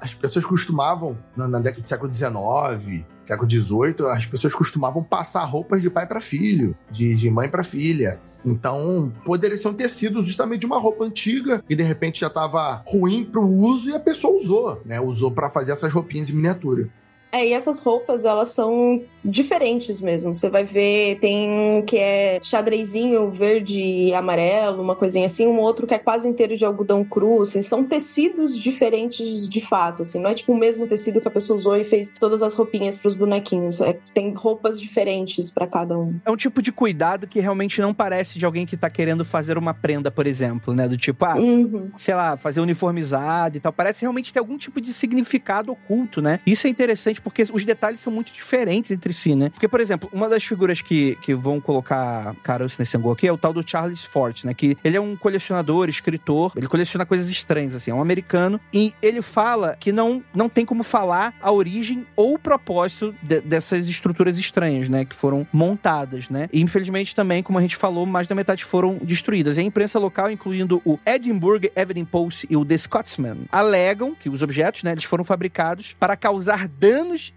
[0.00, 5.82] As pessoas costumavam, na, década do século XIX, século XVIII, as pessoas costumavam passar roupas
[5.82, 8.20] de pai para filho, de, de mãe para filha.
[8.46, 12.82] Então, poderia ser um tecido justamente de uma roupa antiga e de repente já estava
[12.86, 15.00] ruim pro uso e a pessoa usou, né?
[15.00, 16.88] Usou para fazer essas roupinhas em miniatura.
[17.36, 20.34] É, e essas roupas, elas são diferentes mesmo.
[20.34, 25.58] Você vai ver, tem um que é xadrezinho verde e amarelo, uma coisinha assim, um
[25.58, 30.20] outro que é quase inteiro de algodão cru, assim, são tecidos diferentes de fato, assim,
[30.20, 32.98] não é tipo o mesmo tecido que a pessoa usou e fez todas as roupinhas
[32.98, 36.14] pros bonequinhos, é, tem roupas diferentes pra cada um.
[36.24, 39.58] É um tipo de cuidado que realmente não parece de alguém que tá querendo fazer
[39.58, 40.88] uma prenda, por exemplo, né?
[40.88, 41.90] Do tipo, ah, Uhum.
[41.96, 43.72] sei lá, fazer uniformizado e tal.
[43.72, 46.40] Parece realmente ter algum tipo de significado oculto, né?
[46.46, 49.50] Isso é interessante porque os detalhes são muito diferentes entre si, né?
[49.50, 53.32] Porque, por exemplo, uma das figuras que, que vão colocar caroço nesse angu aqui é
[53.32, 54.54] o tal do Charles Fort, né?
[54.54, 58.94] Que ele é um colecionador, escritor, ele coleciona coisas estranhas, assim, é um americano, e
[59.02, 63.88] ele fala que não, não tem como falar a origem ou o propósito de, dessas
[63.88, 65.04] estruturas estranhas, né?
[65.04, 66.48] Que foram montadas, né?
[66.52, 69.56] E infelizmente também, como a gente falou, mais da metade foram destruídas.
[69.56, 74.28] E a imprensa local, incluindo o Edinburgh Evening Post e o The Scotsman, alegam que
[74.28, 76.68] os objetos, né, eles foram fabricados para causar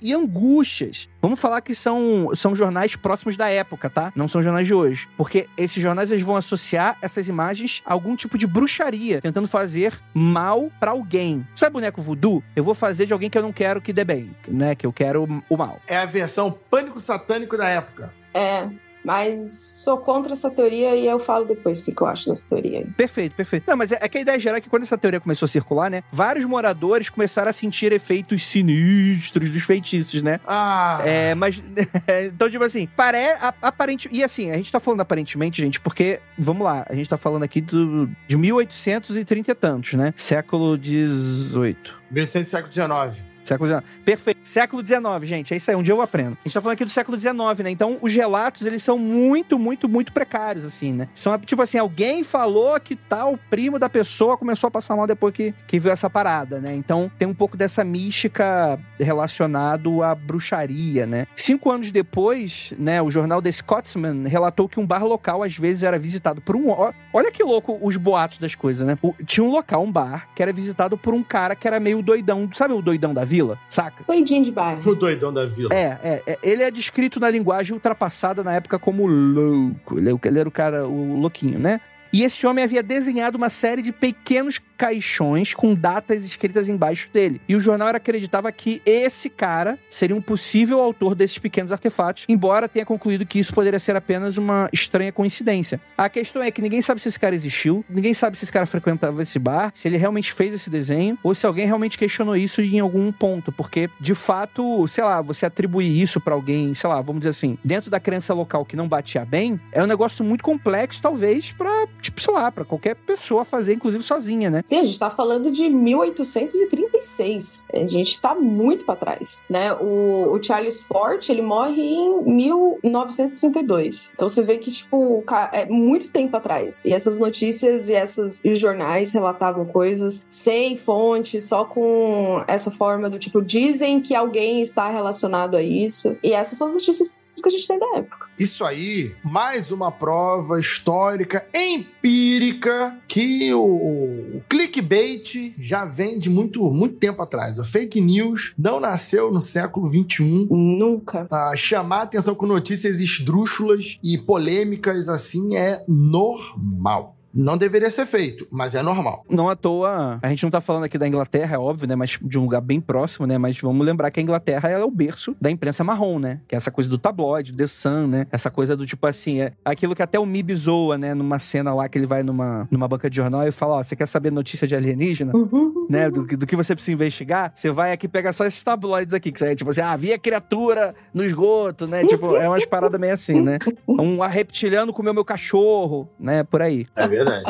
[0.02, 1.08] e angústias.
[1.22, 4.12] Vamos falar que são, são jornais próximos da época, tá?
[4.16, 5.08] Não são jornais de hoje.
[5.18, 9.94] Porque esses jornais eles vão associar essas imagens a algum tipo de bruxaria, tentando fazer
[10.14, 11.46] mal para alguém.
[11.56, 12.44] Sabe boneco voodoo?
[12.56, 14.76] Eu vou fazer de alguém que eu não quero que dê bem, né?
[14.76, 15.80] Que eu quero o mal.
[15.88, 18.14] É a versão pânico satânico da época.
[18.34, 18.70] É.
[19.04, 19.52] Mas
[19.84, 22.86] sou contra essa teoria e eu falo depois o que, que eu acho dessa teoria.
[22.98, 23.64] Perfeito, perfeito.
[23.68, 25.50] Não, mas é, é, que a ideia geral é que quando essa teoria começou a
[25.50, 26.04] circular, né?
[26.12, 30.40] Vários moradores começaram a sentir efeitos sinistros dos feitiços, né?
[30.46, 31.02] Ah.
[31.06, 31.62] É, mas.
[32.28, 33.40] então, tipo assim, parece.
[33.62, 34.10] Aparente.
[34.12, 36.20] E assim, a gente tá falando aparentemente, gente, porque.
[36.38, 40.14] Vamos lá, a gente tá falando aqui do, de 1830 e tantos, né?
[40.18, 41.78] Século XVIII.
[42.12, 43.29] 1800 século XIX.
[43.50, 43.84] Século XIX.
[44.06, 44.40] Perfeito.
[44.44, 45.54] Século XIX, gente.
[45.54, 45.76] É isso aí.
[45.76, 46.38] Um dia eu aprendo.
[46.40, 47.72] A gente tá falando aqui do século XIX, né?
[47.72, 51.08] Então, os relatos, eles são muito, muito, muito precários, assim, né?
[51.14, 55.34] São, tipo assim, alguém falou que tal primo da pessoa começou a passar mal depois
[55.34, 56.76] que, que viu essa parada, né?
[56.76, 61.26] Então, tem um pouco dessa mística relacionado à bruxaria, né?
[61.36, 65.84] Cinco anos depois, né, o jornal The Scotsman relatou que um bar local, às vezes,
[65.84, 66.70] era visitado por um...
[67.12, 68.98] Olha que louco os boatos das coisas, né?
[69.02, 72.02] O, tinha um local, um bar, que era visitado por um cara que era meio
[72.02, 72.50] doidão.
[72.54, 73.39] Sabe o doidão da vida?
[73.40, 74.04] Vila, saca?
[74.06, 74.92] Doidinho de bairro.
[74.92, 75.70] O doidão da vila.
[75.74, 79.98] É, é, é, Ele é descrito na linguagem ultrapassada na época como louco.
[79.98, 81.80] Ele, é ele era o cara, o louquinho, né?
[82.12, 87.42] E esse homem havia desenhado uma série de pequenos caixões com datas escritas embaixo dele.
[87.50, 92.70] E o jornal acreditava que esse cara seria um possível autor desses pequenos artefatos, embora
[92.70, 95.82] tenha concluído que isso poderia ser apenas uma estranha coincidência.
[95.98, 98.66] A questão é que ninguém sabe se esse cara existiu, ninguém sabe se esse cara
[98.66, 102.62] frequentava esse bar, se ele realmente fez esse desenho, ou se alguém realmente questionou isso
[102.62, 107.02] em algum ponto, porque de fato, sei lá, você atribuir isso para alguém, sei lá,
[107.02, 110.42] vamos dizer assim, dentro da crença local que não batia bem, é um negócio muito
[110.42, 114.64] complexo, talvez, para tipo, sei lá, para qualquer pessoa fazer, inclusive sozinha, né?
[114.70, 117.66] Sim, a gente está falando de 1836.
[117.74, 119.74] A gente está muito para trás, né?
[119.74, 124.12] O, o, Charles Fort, ele morre em 1932.
[124.14, 126.84] Então você vê que, tipo, é muito tempo atrás.
[126.86, 133.18] E essas notícias e esses jornais relatavam coisas sem fonte, só com essa forma do
[133.18, 136.16] tipo, dizem que alguém está relacionado a isso.
[136.22, 138.29] E essas são as notícias que a gente tem da época.
[138.40, 146.64] Isso aí, mais uma prova histórica, empírica, que o, o clickbait já vem de muito,
[146.72, 147.60] muito tempo atrás.
[147.60, 150.48] A fake news não nasceu no século XXI.
[150.50, 151.28] Nunca.
[151.30, 157.19] A chamar atenção com notícias esdrúxulas e polêmicas assim é normal.
[157.34, 159.26] Não deveria ser feito, mas é normal.
[159.30, 161.96] Não à toa, a gente não tá falando aqui da Inglaterra, é óbvio, né?
[161.96, 163.38] Mas de um lugar bem próximo, né?
[163.38, 166.42] Mas vamos lembrar que a Inglaterra é o berço da imprensa marrom, né?
[166.48, 168.28] Que é essa coisa do tabloide, do The Sun, né?
[168.32, 171.14] Essa coisa do tipo assim, é aquilo que até o Mib zoa, né?
[171.14, 173.96] Numa cena lá que ele vai numa, numa banca de jornal e fala: Ó, você
[173.96, 175.36] quer saber notícia de alienígena?
[175.36, 175.79] Uhum.
[175.90, 176.10] Né?
[176.12, 177.52] Do, do que você precisa investigar?
[177.56, 180.94] Você vai aqui pegar só esses tabloides aqui, que é tipo assim, ah, havia criatura
[181.12, 182.06] no esgoto, né?
[182.06, 183.58] tipo, é umas paradas meio assim, né?
[183.88, 186.44] Um reptiliano comeu meu cachorro, né?
[186.44, 186.86] Por aí.
[186.96, 187.44] É verdade.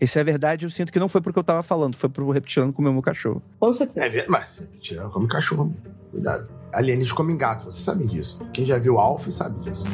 [0.00, 2.72] Isso é verdade, eu sinto que não foi porque eu tava falando, foi pro reptiliano
[2.72, 3.40] comer meu cachorro.
[3.60, 4.04] Com certeza.
[4.04, 5.72] É verdade, mas reptiliano come cachorro.
[6.10, 6.48] Cuidado.
[6.72, 8.44] Alienígenas comem gato, você sabe disso.
[8.52, 9.84] Quem já viu Alf sabe disso.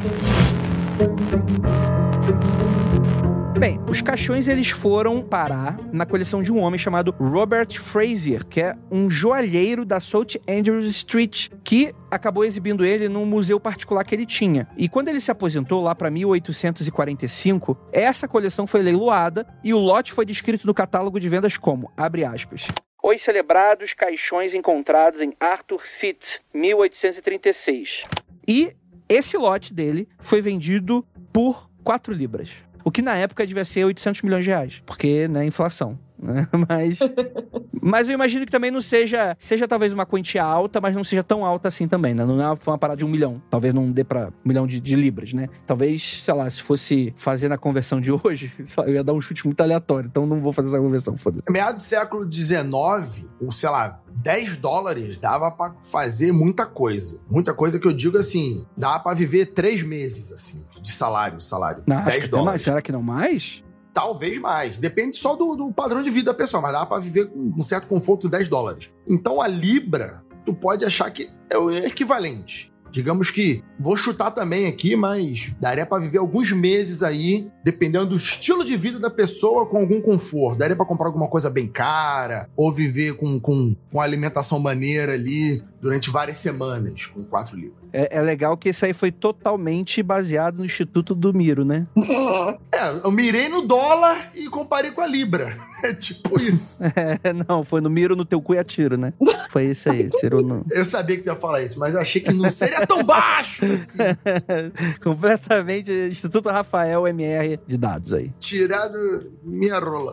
[3.61, 8.62] Bem, os caixões eles foram parar na coleção de um homem chamado Robert Frazier, que
[8.62, 10.40] é um joalheiro da St.
[10.49, 14.66] Andrews Street, que acabou exibindo ele num museu particular que ele tinha.
[14.79, 20.14] E quando ele se aposentou lá para 1845, essa coleção foi leiloada e o lote
[20.14, 22.66] foi descrito no catálogo de vendas como, abre aspas,
[23.05, 28.05] os celebrados caixões encontrados em Arthur Seat, 1836.
[28.49, 28.75] E
[29.07, 32.49] esse lote dele foi vendido por 4 libras.
[32.85, 35.99] O que na época devia ser 800 milhões de reais, porque, né, inflação.
[36.68, 36.98] Mas,
[37.80, 41.22] mas eu imagino que também não seja, seja talvez uma quantia alta, mas não seja
[41.22, 42.24] tão alta assim também, né?
[42.24, 43.42] Não é uma parada de um milhão.
[43.50, 45.48] Talvez não dê pra um milhão de, de libras, né?
[45.66, 49.20] Talvez, sei lá, se fosse fazer na conversão de hoje, lá, eu ia dar um
[49.20, 51.42] chute muito aleatório, então não vou fazer essa conversão, foda-se.
[51.50, 57.20] Meados do século XIX, ou sei lá, 10 dólares dava para fazer muita coisa.
[57.30, 61.83] Muita coisa que eu digo assim, dava para viver três meses, assim, de salário, salário.
[61.87, 62.46] Não, 10 dólares.
[62.46, 63.62] Mais, será que não mais?
[63.92, 64.79] Talvez mais.
[64.79, 67.62] Depende só do, do, padrão de vida da pessoa, mas dá para viver com um
[67.62, 68.90] certo conforto de 10 dólares.
[69.09, 72.70] Então a Libra tu pode achar que é o equivalente.
[72.90, 78.16] Digamos que, vou chutar também aqui, mas daria para viver alguns meses aí, dependendo do
[78.16, 80.59] estilo de vida da pessoa, com algum conforto.
[80.59, 85.62] Daria para comprar alguma coisa bem cara, ou viver com, com, com alimentação maneira ali
[85.81, 87.80] durante várias semanas, com 4 libras.
[87.92, 91.87] É, é, legal que isso aí foi totalmente baseado no Instituto do Miro, né?
[92.72, 95.57] é, eu mirei no dólar e comparei com a Libra.
[95.83, 96.83] É tipo isso.
[97.24, 99.14] É, não, foi no Miro no teu cu e atiro, né?
[99.48, 100.62] Foi isso aí, tirou no...
[100.70, 103.96] Eu sabia que tu ia falar isso, mas achei que não seria tão baixo assim.
[105.03, 108.31] Completamente Instituto Rafael MR de dados aí.
[108.38, 110.12] Tirado minha rola.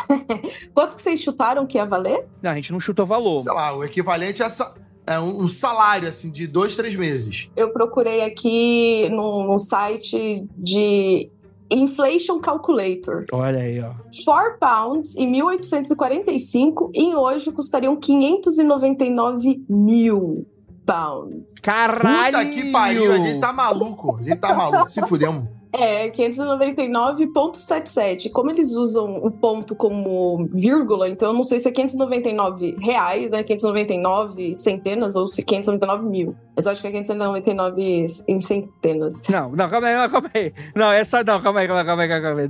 [0.73, 2.25] Quanto que vocês chutaram que ia valer?
[2.41, 3.37] Não, a gente não chutou valor.
[3.39, 4.73] Sei lá, o equivalente a essa
[5.07, 7.49] é, um, um, salário, assim, de dois, três meses.
[7.55, 11.29] Eu procurei aqui no, no site de
[11.71, 13.23] Inflation Calculator.
[13.31, 13.93] Olha aí, ó.
[14.25, 20.45] 4 pounds em 1845 em hoje custariam 599 mil
[20.85, 21.55] pounds.
[21.61, 22.37] Caralho!
[22.37, 24.17] Puta que pariu, a gente tá maluco.
[24.17, 25.56] A gente tá maluco, se fudemos.
[25.77, 28.31] É, 599,77.
[28.31, 33.29] Como eles usam o ponto como vírgula, então eu não sei se é 599 reais,
[33.29, 33.43] né?
[33.43, 36.35] 599 centenas ou se 599 mil.
[36.55, 39.21] Mas eu acho que é 599 em centenas.
[39.29, 40.51] Não, não, calma aí, não, calma aí.
[40.75, 42.09] Não, essa não, calma aí, calma aí, calma aí.
[42.09, 42.47] Calma aí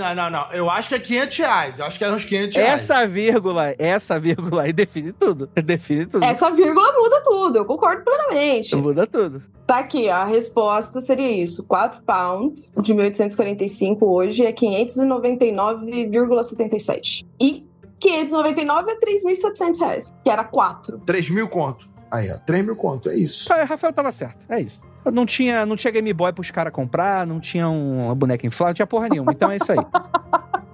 [0.00, 0.50] não, não, não.
[0.52, 1.78] Eu acho que é 500 reais.
[1.78, 2.80] Eu acho que é uns 500 reais.
[2.80, 5.50] Essa vírgula, essa vírgula aí define tudo.
[5.62, 6.24] Define tudo.
[6.24, 8.74] Essa vírgula muda tudo, eu concordo plenamente.
[8.74, 9.42] Muda tudo.
[9.70, 17.24] Tá aqui, a resposta seria isso: 4 pounds de 1845 hoje é 599,77.
[17.40, 17.64] E
[18.00, 20.98] 599 é 3.700 reais, que era 4.
[21.06, 21.88] 3 mil conto.
[22.10, 23.52] Aí, ó, 3 mil conto, é isso.
[23.52, 24.80] Ah, Rafael tava certo, é isso.
[25.04, 28.70] Não tinha, não tinha Game Boy pros caras comprar, não tinha um, uma boneca inflável,
[28.70, 29.30] não tinha porra nenhuma.
[29.30, 29.78] Então é isso aí.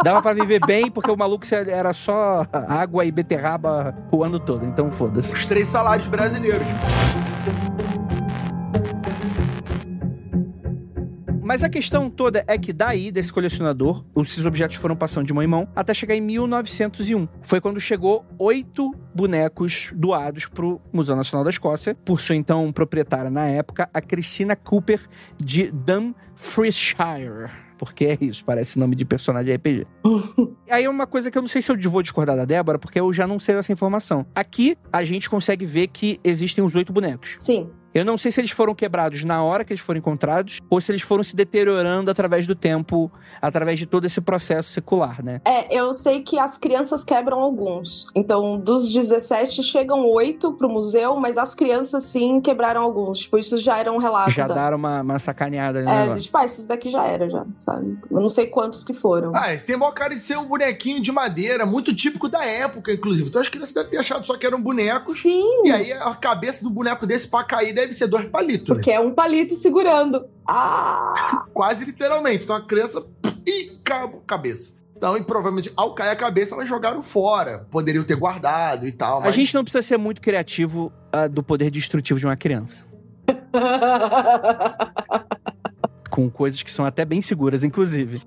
[0.02, 4.64] Dava pra viver bem, porque o maluco era só água e beterraba o ano todo.
[4.64, 5.30] Então foda-se.
[5.30, 6.66] Os três salários brasileiros.
[11.56, 15.42] Mas a questão toda é que daí, desse colecionador, esses objetos foram passando de mão
[15.42, 17.26] em mão até chegar em 1901.
[17.40, 22.70] Foi quando chegou oito bonecos doados para o Museu Nacional da Escócia, por sua então
[22.74, 25.00] proprietária na época, a Christina Cooper
[25.42, 29.86] de Dumfriesshire porque é isso, parece nome de personagem RPG.
[30.70, 32.98] Aí é uma coisa que eu não sei se eu vou discordar da Débora, porque
[32.98, 34.26] eu já não sei dessa informação.
[34.34, 37.34] Aqui a gente consegue ver que existem os oito bonecos.
[37.38, 37.68] Sim.
[37.96, 40.92] Eu não sei se eles foram quebrados na hora que eles foram encontrados ou se
[40.92, 45.40] eles foram se deteriorando através do tempo, através de todo esse processo secular, né?
[45.46, 48.08] É, eu sei que as crianças quebram alguns.
[48.14, 53.20] Então, dos 17 chegam oito pro museu, mas as crianças sim quebraram alguns.
[53.20, 54.30] Tipo, isso já era um relato.
[54.30, 54.52] Já da...
[54.52, 55.80] deram uma, uma sacaneada.
[55.80, 57.98] Né, é, tipo, ah, esses daqui já era, já, sabe?
[58.10, 59.32] Eu não sei quantos que foram.
[59.34, 63.30] Ah, tem maior cara de ser um bonequinho de madeira, muito típico da época, inclusive.
[63.30, 65.22] Então as crianças devem ter achado só que eram bonecos.
[65.22, 65.62] Sim.
[65.64, 68.66] E aí a cabeça do boneco desse pra cair deve ser dois palitos.
[68.66, 68.96] Porque né?
[68.96, 70.26] é um palito segurando.
[70.46, 71.44] Ah!
[71.52, 72.44] Quase literalmente.
[72.44, 73.04] Então a criança.
[73.46, 74.76] Ih, cabo, cabeça.
[74.96, 77.66] Então, e provavelmente, ao cair a cabeça, elas jogaram fora.
[77.70, 79.20] Poderiam ter guardado e tal.
[79.20, 79.28] Mas...
[79.28, 82.86] A gente não precisa ser muito criativo uh, do poder destrutivo de uma criança.
[86.10, 88.22] Com coisas que são até bem seguras, inclusive.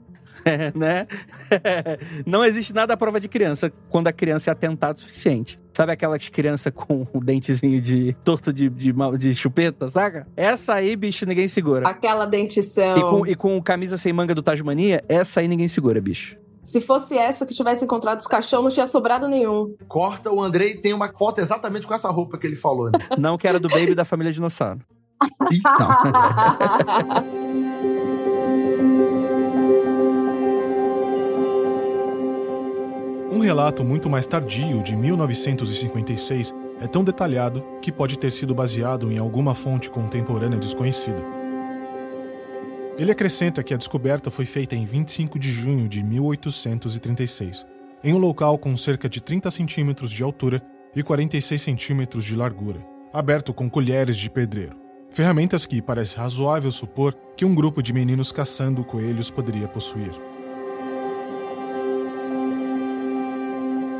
[0.49, 1.07] É, né?
[2.25, 5.59] Não existe nada à prova de criança quando a criança é atentada o suficiente.
[5.73, 10.27] Sabe aquelas crianças com o dentezinho de torto de, de, de, chupeta, saca?
[10.35, 11.87] Essa aí, bicho, ninguém segura.
[11.87, 12.97] Aquela dentição.
[12.97, 16.37] E com, e com camisa sem manga do Tasmania, essa aí ninguém segura, bicho.
[16.63, 19.75] Se fosse essa que tivesse encontrado os caixão, não tinha sobrado nenhum.
[19.87, 22.91] Corta, o Andrei tem uma foto exatamente com essa roupa que ele falou.
[22.91, 22.99] Né?
[23.17, 24.81] Não, que era do Baby da família Dinossauro.
[25.51, 25.89] Então.
[33.39, 39.09] Um relato muito mais tardio, de 1956, é tão detalhado que pode ter sido baseado
[39.09, 41.23] em alguma fonte contemporânea desconhecida.
[42.97, 47.65] Ele acrescenta que a descoberta foi feita em 25 de junho de 1836,
[48.03, 50.61] em um local com cerca de 30 centímetros de altura
[50.93, 54.75] e 46 centímetros de largura, aberto com colheres de pedreiro.
[55.11, 60.11] Ferramentas que parece razoável supor que um grupo de meninos caçando coelhos poderia possuir.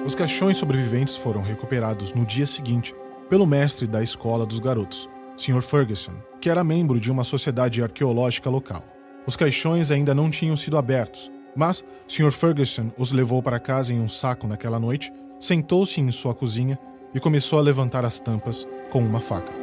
[0.06, 2.96] Os caixões sobreviventes foram recuperados no dia seguinte
[3.30, 5.62] pelo mestre da escola dos garotos, Sr.
[5.62, 8.84] Ferguson, que era membro de uma sociedade arqueológica local.
[9.28, 12.32] Os caixões ainda não tinham sido abertos, mas Sr.
[12.32, 16.80] Ferguson os levou para casa em um saco naquela noite, sentou-se em sua cozinha
[17.14, 19.59] e começou a levantar as tampas com uma faca.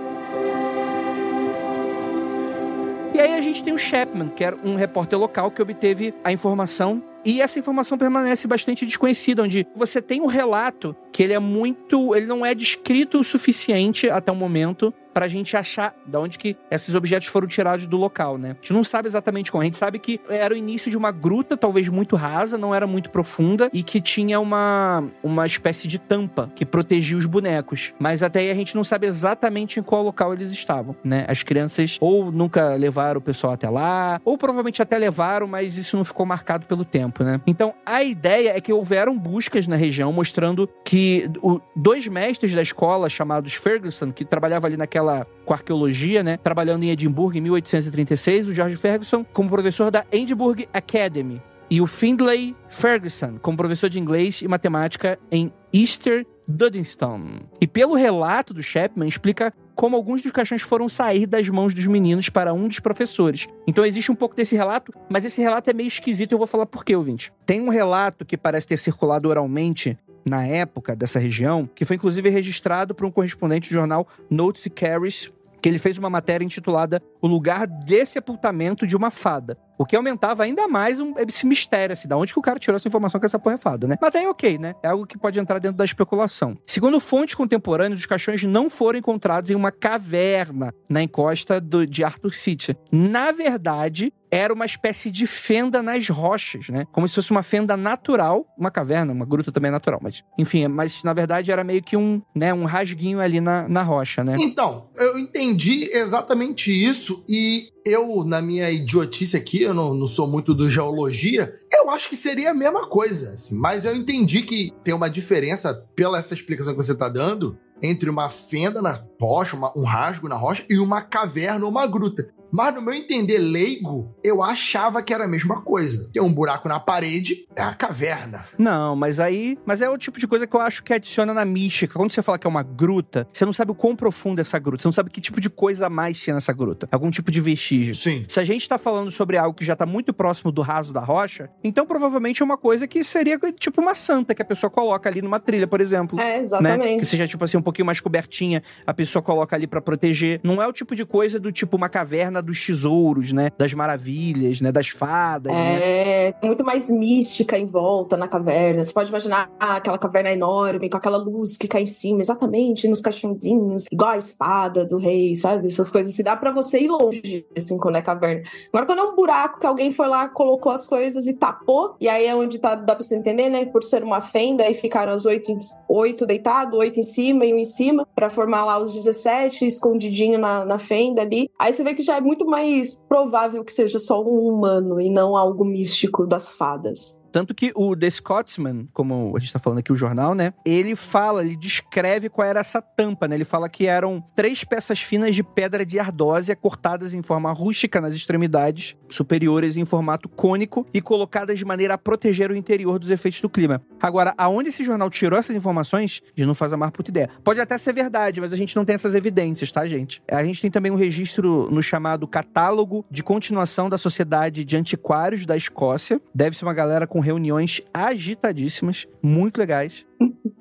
[3.66, 7.98] Tem o Chapman, que era um repórter local que obteve a informação e essa informação
[7.98, 12.14] permanece bastante desconhecida, onde você tem um relato que ele é muito.
[12.14, 16.58] ele não é descrito o suficiente até o momento pra gente achar de onde que
[16.70, 18.50] esses objetos foram tirados do local, né?
[18.50, 19.62] A gente não sabe exatamente como.
[19.62, 22.86] A gente sabe que era o início de uma gruta, talvez muito rasa, não era
[22.86, 27.94] muito profunda, e que tinha uma, uma espécie de tampa que protegia os bonecos.
[27.98, 31.24] Mas até aí a gente não sabe exatamente em qual local eles estavam, né?
[31.28, 35.96] As crianças ou nunca levaram o pessoal até lá, ou provavelmente até levaram, mas isso
[35.96, 37.40] não ficou marcado pelo tempo, né?
[37.46, 42.60] Então a ideia é que houveram buscas na região mostrando que o, dois mestres da
[42.60, 45.05] escola, chamados Ferguson, que trabalhava ali naquela
[45.44, 46.36] com arqueologia, né?
[46.36, 51.40] Trabalhando em Edimburgo em 1836, o George Ferguson como professor da Edinburgh Academy
[51.70, 57.40] e o Findlay Ferguson como professor de inglês e matemática em Easter Duddingston.
[57.60, 61.86] E pelo relato do Chapman, explica como alguns dos caixões foram sair das mãos dos
[61.86, 63.46] meninos para um dos professores.
[63.66, 66.66] Então existe um pouco desse relato, mas esse relato é meio esquisito eu vou falar
[66.66, 67.32] por quê, ouvinte.
[67.44, 72.28] Tem um relato que parece ter circulado oralmente na época dessa região, que foi inclusive
[72.28, 75.30] registrado por um correspondente do jornal Notes Carries,
[75.62, 79.56] que ele fez uma matéria intitulada O Lugar de Sepultamento de uma Fada.
[79.78, 82.76] O que aumentava ainda mais um, esse mistério, assim, da onde que o cara tirou
[82.76, 83.96] essa informação com essa porra é fada, né?
[84.00, 84.74] Mas daí ok, né?
[84.82, 86.56] É algo que pode entrar dentro da especulação.
[86.66, 92.02] Segundo fontes contemporâneas, os caixões não foram encontrados em uma caverna na encosta do, de
[92.04, 92.76] Arthur City.
[92.90, 96.84] Na verdade, era uma espécie de fenda nas rochas, né?
[96.92, 100.66] Como se fosse uma fenda natural, uma caverna, uma gruta também é natural, mas enfim,
[100.68, 104.34] mas na verdade era meio que um, né, um rasguinho ali na, na rocha, né?
[104.38, 110.26] Então, eu entendi exatamente isso e eu, na minha idiotice aqui, eu não, não sou
[110.26, 114.72] muito do geologia, eu acho que seria a mesma coisa, assim, mas eu entendi que
[114.82, 119.56] tem uma diferença, pela essa explicação que você está dando, entre uma fenda na rocha,
[119.56, 122.28] uma, um rasgo na rocha e uma caverna ou uma gruta.
[122.50, 126.10] Mas no meu entender leigo, eu achava que era a mesma coisa.
[126.12, 128.44] Tem um buraco na parede, é a caverna.
[128.58, 129.58] Não, mas aí.
[129.64, 131.94] Mas é o tipo de coisa que eu acho que adiciona na mística.
[131.94, 134.58] Quando você fala que é uma gruta, você não sabe o quão profunda é essa
[134.58, 134.82] gruta.
[134.82, 136.88] Você não sabe que tipo de coisa a mais tinha nessa gruta.
[136.90, 137.94] Algum tipo de vestígio.
[137.94, 138.24] Sim.
[138.28, 141.00] Se a gente tá falando sobre algo que já tá muito próximo do raso da
[141.00, 145.08] rocha, então provavelmente é uma coisa que seria tipo uma santa que a pessoa coloca
[145.08, 146.18] ali numa trilha, por exemplo.
[146.20, 146.94] É, exatamente.
[146.94, 146.98] Né?
[146.98, 150.40] Que seja, tipo assim, um pouquinho mais cobertinha, a pessoa coloca ali para proteger.
[150.42, 153.50] Não é o tipo de coisa do tipo uma caverna dos tesouros, né?
[153.58, 154.72] Das maravilhas, né?
[154.72, 156.28] Das fadas, né?
[156.28, 158.82] É, tem muito mais mística em volta na caverna.
[158.82, 162.88] Você pode imaginar ah, aquela caverna enorme, com aquela luz que cai em cima, exatamente,
[162.88, 165.68] nos caixãozinhos, igual a espada do rei, sabe?
[165.68, 166.14] Essas coisas.
[166.14, 168.42] Se dá para você ir longe, assim, quando é caverna.
[168.72, 172.08] Agora, quando é um buraco que alguém foi lá, colocou as coisas e tapou, e
[172.08, 173.66] aí é onde tá, dá pra você entender, né?
[173.66, 175.52] Por ser uma fenda, aí ficaram as oito,
[175.88, 180.38] oito deitados, oito em cima e um em cima, para formar lá os 17 escondidinho
[180.38, 181.50] na, na fenda ali.
[181.58, 185.08] Aí você vê que já é muito mais provável que seja só um humano e
[185.08, 187.20] não algo místico das fadas.
[187.36, 190.54] Tanto que o The Scotsman, como a gente tá falando aqui, o jornal, né?
[190.64, 193.34] Ele fala, ele descreve qual era essa tampa, né?
[193.34, 198.00] Ele fala que eram três peças finas de pedra de ardósia cortadas em forma rústica
[198.00, 203.10] nas extremidades superiores em formato cônico e colocadas de maneira a proteger o interior dos
[203.10, 203.82] efeitos do clima.
[204.00, 207.28] Agora, aonde esse jornal tirou essas informações, a gente não faz a mais puta ideia.
[207.44, 210.22] Pode até ser verdade, mas a gente não tem essas evidências, tá, gente?
[210.26, 215.44] A gente tem também um registro no chamado Catálogo de Continuação da Sociedade de Antiquários
[215.44, 216.18] da Escócia.
[216.34, 220.06] Deve ser uma galera com reuniões agitadíssimas, muito legais.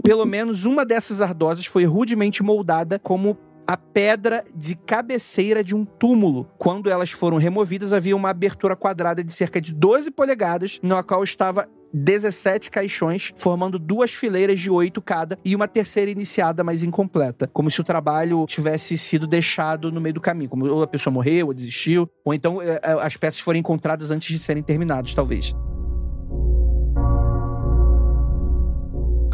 [0.03, 3.37] Pelo menos uma dessas ardosas foi rudemente moldada como
[3.67, 6.47] a pedra de cabeceira de um túmulo.
[6.57, 11.23] Quando elas foram removidas, havia uma abertura quadrada de cerca de 12 polegadas, na qual
[11.23, 17.47] estava 17 caixões, formando duas fileiras de oito cada e uma terceira iniciada, mas incompleta.
[17.47, 20.49] Como se o trabalho tivesse sido deixado no meio do caminho.
[20.49, 24.11] Como ou a pessoa morreu, ou desistiu, ou então é, é, as peças foram encontradas
[24.11, 25.55] antes de serem terminadas, talvez.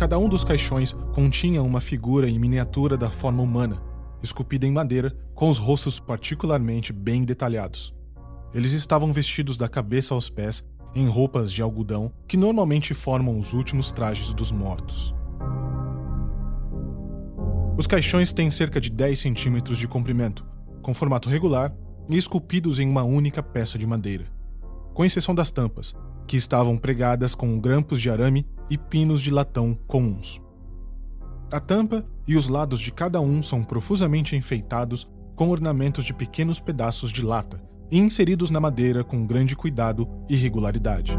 [0.01, 3.79] Cada um dos caixões continha uma figura em miniatura da forma humana,
[4.23, 7.93] esculpida em madeira, com os rostos particularmente bem detalhados.
[8.51, 10.63] Eles estavam vestidos da cabeça aos pés
[10.95, 15.13] em roupas de algodão que normalmente formam os últimos trajes dos mortos.
[17.77, 20.43] Os caixões têm cerca de 10 centímetros de comprimento,
[20.81, 21.71] com formato regular
[22.09, 24.25] e esculpidos em uma única peça de madeira,
[24.95, 25.93] com exceção das tampas,
[26.25, 30.41] que estavam pregadas com grampos de arame e pinos de latão comuns.
[31.51, 36.59] A tampa e os lados de cada um são profusamente enfeitados com ornamentos de pequenos
[36.59, 41.17] pedaços de lata e inseridos na madeira com grande cuidado e regularidade.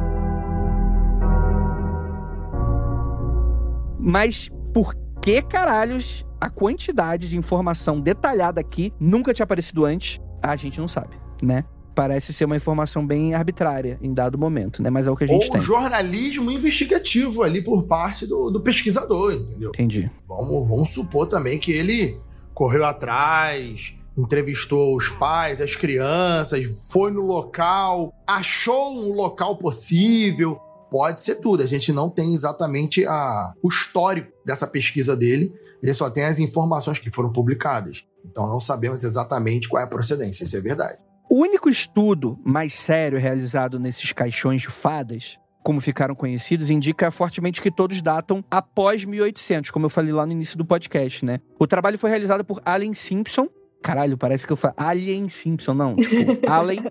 [3.99, 10.19] Mas por que caralhos a quantidade de informação detalhada aqui nunca tinha aparecido antes?
[10.43, 11.65] A gente não sabe, né?
[11.95, 14.91] Parece ser uma informação bem arbitrária em dado momento, né?
[14.91, 15.61] Mas é o que a gente Ou tem.
[15.61, 19.71] jornalismo investigativo ali por parte do, do pesquisador, entendeu?
[19.71, 20.11] Entendi.
[20.27, 22.21] Vamos, vamos supor também que ele
[22.55, 30.61] correu atrás, entrevistou os pais, as crianças, foi no local, achou um local possível.
[30.91, 31.63] Pode ser tudo.
[31.63, 35.53] A gente não tem exatamente a, o histórico dessa pesquisa dele.
[35.83, 38.05] Ele só tem as informações que foram publicadas.
[38.25, 40.45] Então não sabemos exatamente qual é a procedência.
[40.45, 40.99] Isso é verdade.
[41.33, 47.63] O único estudo mais sério realizado nesses caixões de fadas, como ficaram conhecidos, indica fortemente
[47.63, 51.41] que todos datam após 1800, como eu falei lá no início do podcast, né?
[51.59, 53.49] O trabalho foi realizado por Allen Simpson.
[53.83, 55.97] Caralho, parece que eu falei Alien Simpson, não.
[55.97, 56.85] Tipo, Allen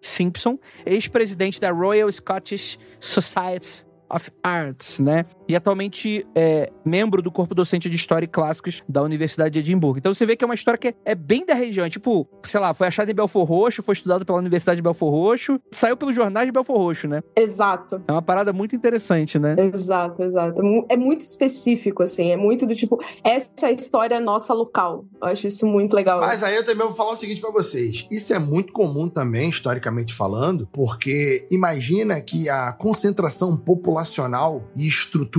[0.00, 5.26] Simpson, ex-presidente da Royal Scottish Society of Arts, né?
[5.48, 9.98] E atualmente é membro do corpo docente de História e Clássicos da Universidade de Edimburgo.
[9.98, 11.86] Então você vê que é uma história que é bem da região.
[11.86, 15.10] É tipo, sei lá, foi achado em Belfor Roxo, foi estudado pela Universidade de Belfor
[15.10, 17.22] Roxo, saiu pelos jornais de Belfor Roxo, né?
[17.34, 18.02] Exato.
[18.06, 19.56] É uma parada muito interessante, né?
[19.58, 20.60] Exato, exato.
[20.90, 22.30] É muito específico, assim.
[22.30, 25.06] É muito do tipo, essa é história nossa local.
[25.22, 26.20] Eu acho isso muito legal.
[26.20, 28.06] Mas aí eu também vou falar o seguinte para vocês.
[28.10, 35.37] Isso é muito comum também, historicamente falando, porque imagina que a concentração populacional e estrutura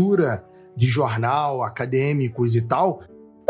[0.76, 3.02] de jornal, acadêmicos e tal,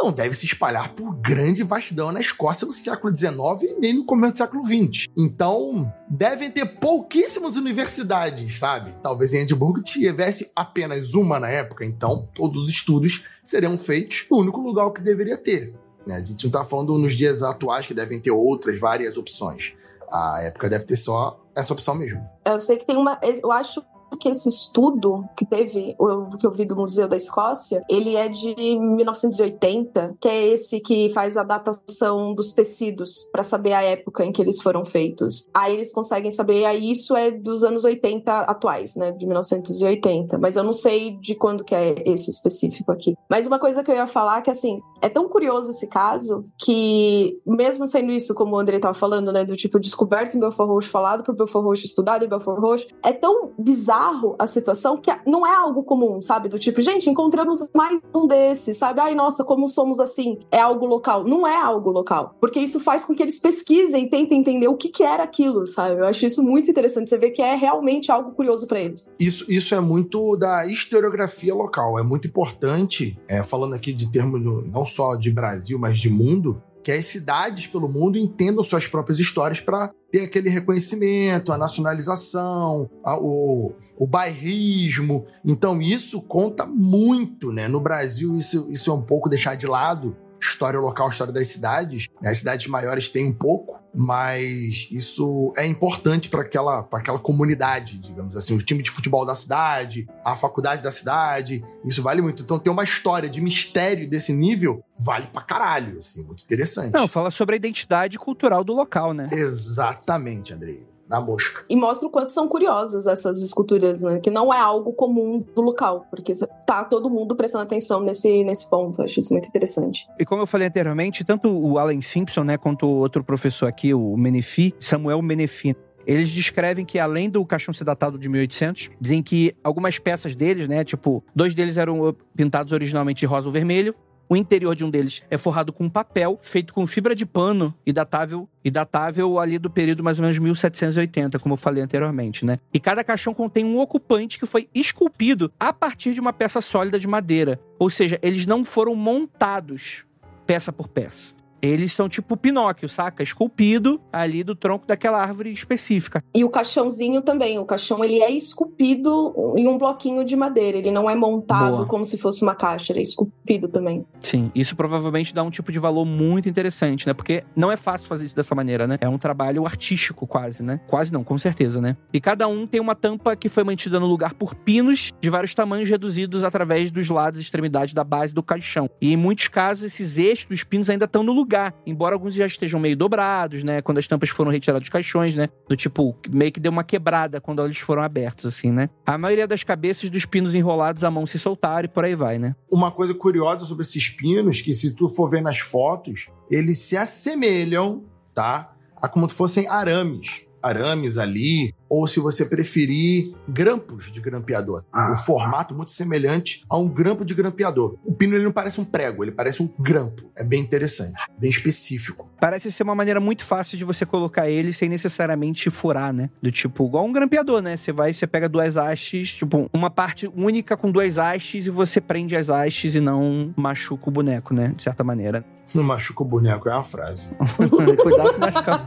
[0.02, 4.06] não deve se espalhar por grande vastidão na Escócia no século XIX e nem no
[4.06, 5.08] começo do século XX.
[5.18, 8.91] Então, devem ter pouquíssimas universidades, sabe?
[9.04, 14.38] Talvez em Edimburgo tivesse apenas uma na época, então todos os estudos seriam feitos no
[14.38, 15.76] único lugar que deveria ter.
[16.08, 16.16] Né?
[16.16, 19.74] A gente não está falando nos dias atuais que devem ter outras, várias opções.
[20.10, 22.26] A época deve ter só essa opção mesmo.
[22.45, 23.20] Eu sei que tem uma.
[23.22, 23.84] Eu acho
[24.18, 28.28] que esse estudo que teve, o que eu vi do Museu da Escócia, ele é
[28.28, 34.26] de 1980, que é esse que faz a datação dos tecidos para saber a época
[34.26, 35.47] em que eles foram feitos.
[35.53, 40.55] Aí eles conseguem saber, aí isso é dos anos 80 atuais, né, de 1980, mas
[40.55, 43.16] eu não sei de quando que é esse específico aqui.
[43.30, 46.43] Mas uma coisa que eu ia falar é que assim, é tão curioso esse caso
[46.57, 50.68] que mesmo sendo isso como o André estava falando, né, do tipo descoberto em Belfort
[50.68, 53.99] Roxo, falado por Belfort Roxo, estudado em Belfort Roxo, é tão bizarro
[54.38, 56.50] a situação que não é algo comum, sabe?
[56.50, 59.00] Do tipo, gente, encontramos mais um desses, sabe?
[59.00, 60.39] Ai, nossa, como somos assim?
[60.52, 61.24] É algo local.
[61.24, 62.36] Não é algo local.
[62.39, 65.68] Porque isso faz com que eles pesquisem e tentem entender o que, que era aquilo,
[65.68, 66.00] sabe?
[66.00, 67.10] Eu acho isso muito interessante.
[67.10, 69.12] Você vê que é realmente algo curioso para eles.
[69.20, 72.00] Isso, isso é muito da historiografia local.
[72.00, 76.62] É muito importante, é, falando aqui de termos não só de Brasil, mas de mundo,
[76.84, 82.90] que as cidades pelo mundo entendam suas próprias histórias para ter aquele reconhecimento, a nacionalização,
[83.04, 85.26] a, o, o bairrismo.
[85.46, 87.68] Então isso conta muito, né?
[87.68, 90.16] No Brasil isso, isso é um pouco deixar de lado.
[90.42, 92.08] História local, história das cidades.
[92.24, 98.36] As cidades maiores têm um pouco, mas isso é importante para aquela, aquela comunidade, digamos
[98.36, 98.56] assim.
[98.56, 102.44] O time de futebol da cidade, a faculdade da cidade, isso vale muito.
[102.44, 106.94] Então, ter uma história de mistério desse nível vale pra caralho, assim, muito interessante.
[106.94, 109.30] Não, fala sobre a identidade cultural do local, né?
[109.32, 110.89] Exatamente, Andrei.
[111.10, 111.66] Na mosca.
[111.68, 114.20] E mostra o quanto são curiosas essas esculturas, né?
[114.20, 116.34] Que não é algo comum do local, porque
[116.66, 119.01] tá todo mundo prestando atenção nesse, nesse ponto.
[119.01, 120.07] Eu acho isso muito interessante.
[120.20, 123.93] E como eu falei anteriormente, tanto o Alan Simpson, né, quanto o outro professor aqui,
[123.93, 129.22] o Menefi, Samuel Menefi, eles descrevem que, além do caixão ser datado de 1800, dizem
[129.22, 133.93] que algumas peças deles, né, tipo, dois deles eram pintados originalmente de rosa ou vermelho,
[134.30, 137.92] o interior de um deles é forrado com papel feito com fibra de pano e
[137.92, 142.60] datável, e datável ali do período mais ou menos 1780, como eu falei anteriormente, né?
[142.72, 147.00] E cada caixão contém um ocupante que foi esculpido a partir de uma peça sólida
[147.00, 147.60] de madeira.
[147.80, 150.06] Ou seja, eles não foram montados
[150.46, 151.39] peça por peça.
[151.62, 153.24] Eles são tipo Pinóquio, saca?
[153.24, 156.24] Esculpido ali do tronco daquela árvore específica.
[156.34, 157.60] E o caixãozinho também.
[157.60, 160.78] O caixão ele é esculpido em um bloquinho de madeira.
[160.78, 161.86] Ele não é montado Boa.
[161.86, 162.93] como se fosse uma caixa.
[162.93, 164.05] Ele é esculpido também.
[164.20, 167.14] Sim, isso provavelmente dá um tipo de valor muito interessante, né?
[167.14, 168.97] Porque não é fácil fazer isso dessa maneira, né?
[169.01, 170.80] É um trabalho artístico quase, né?
[170.88, 171.97] Quase não, com certeza, né?
[172.14, 175.53] E cada um tem uma tampa que foi mantida no lugar por pinos de vários
[175.53, 178.89] tamanhos reduzidos através dos lados e extremidades da base do caixão.
[179.01, 181.74] E em muitos casos esses eixos dos pinos ainda estão no lugar lugar.
[181.86, 183.82] Embora alguns já estejam meio dobrados, né?
[183.82, 185.50] Quando as tampas foram retiradas dos caixões, né?
[185.68, 188.89] Do tipo, meio que deu uma quebrada quando eles foram abertos, assim, né?
[189.06, 192.38] A maioria das cabeças dos pinos enrolados, a mão se soltaram e por aí vai,
[192.38, 192.56] né?
[192.72, 196.95] Uma coisa curiosa sobre esses pinos, que se tu for ver nas fotos, eles se
[196.95, 198.74] assemelham, tá?
[199.02, 200.47] A como se fossem arames.
[200.62, 204.84] Arames ali, ou se você preferir grampos de grampeador.
[205.12, 207.97] O formato muito semelhante a um grampo de grampeador.
[208.05, 210.30] O pino ele não parece um prego, ele parece um grampo.
[210.36, 212.30] É bem interessante, bem específico.
[212.39, 216.30] Parece ser uma maneira muito fácil de você colocar ele sem necessariamente furar, né?
[216.41, 217.76] Do tipo, igual um grampeador, né?
[217.76, 221.99] Você vai, você pega duas hastes, tipo, uma parte única com duas hastes e você
[221.99, 224.74] prende as hastes e não machuca o boneco, né?
[224.76, 225.43] De certa maneira.
[225.74, 227.30] Não machuca o boneco, é uma frase.
[228.01, 228.84] Cuidado com machucar.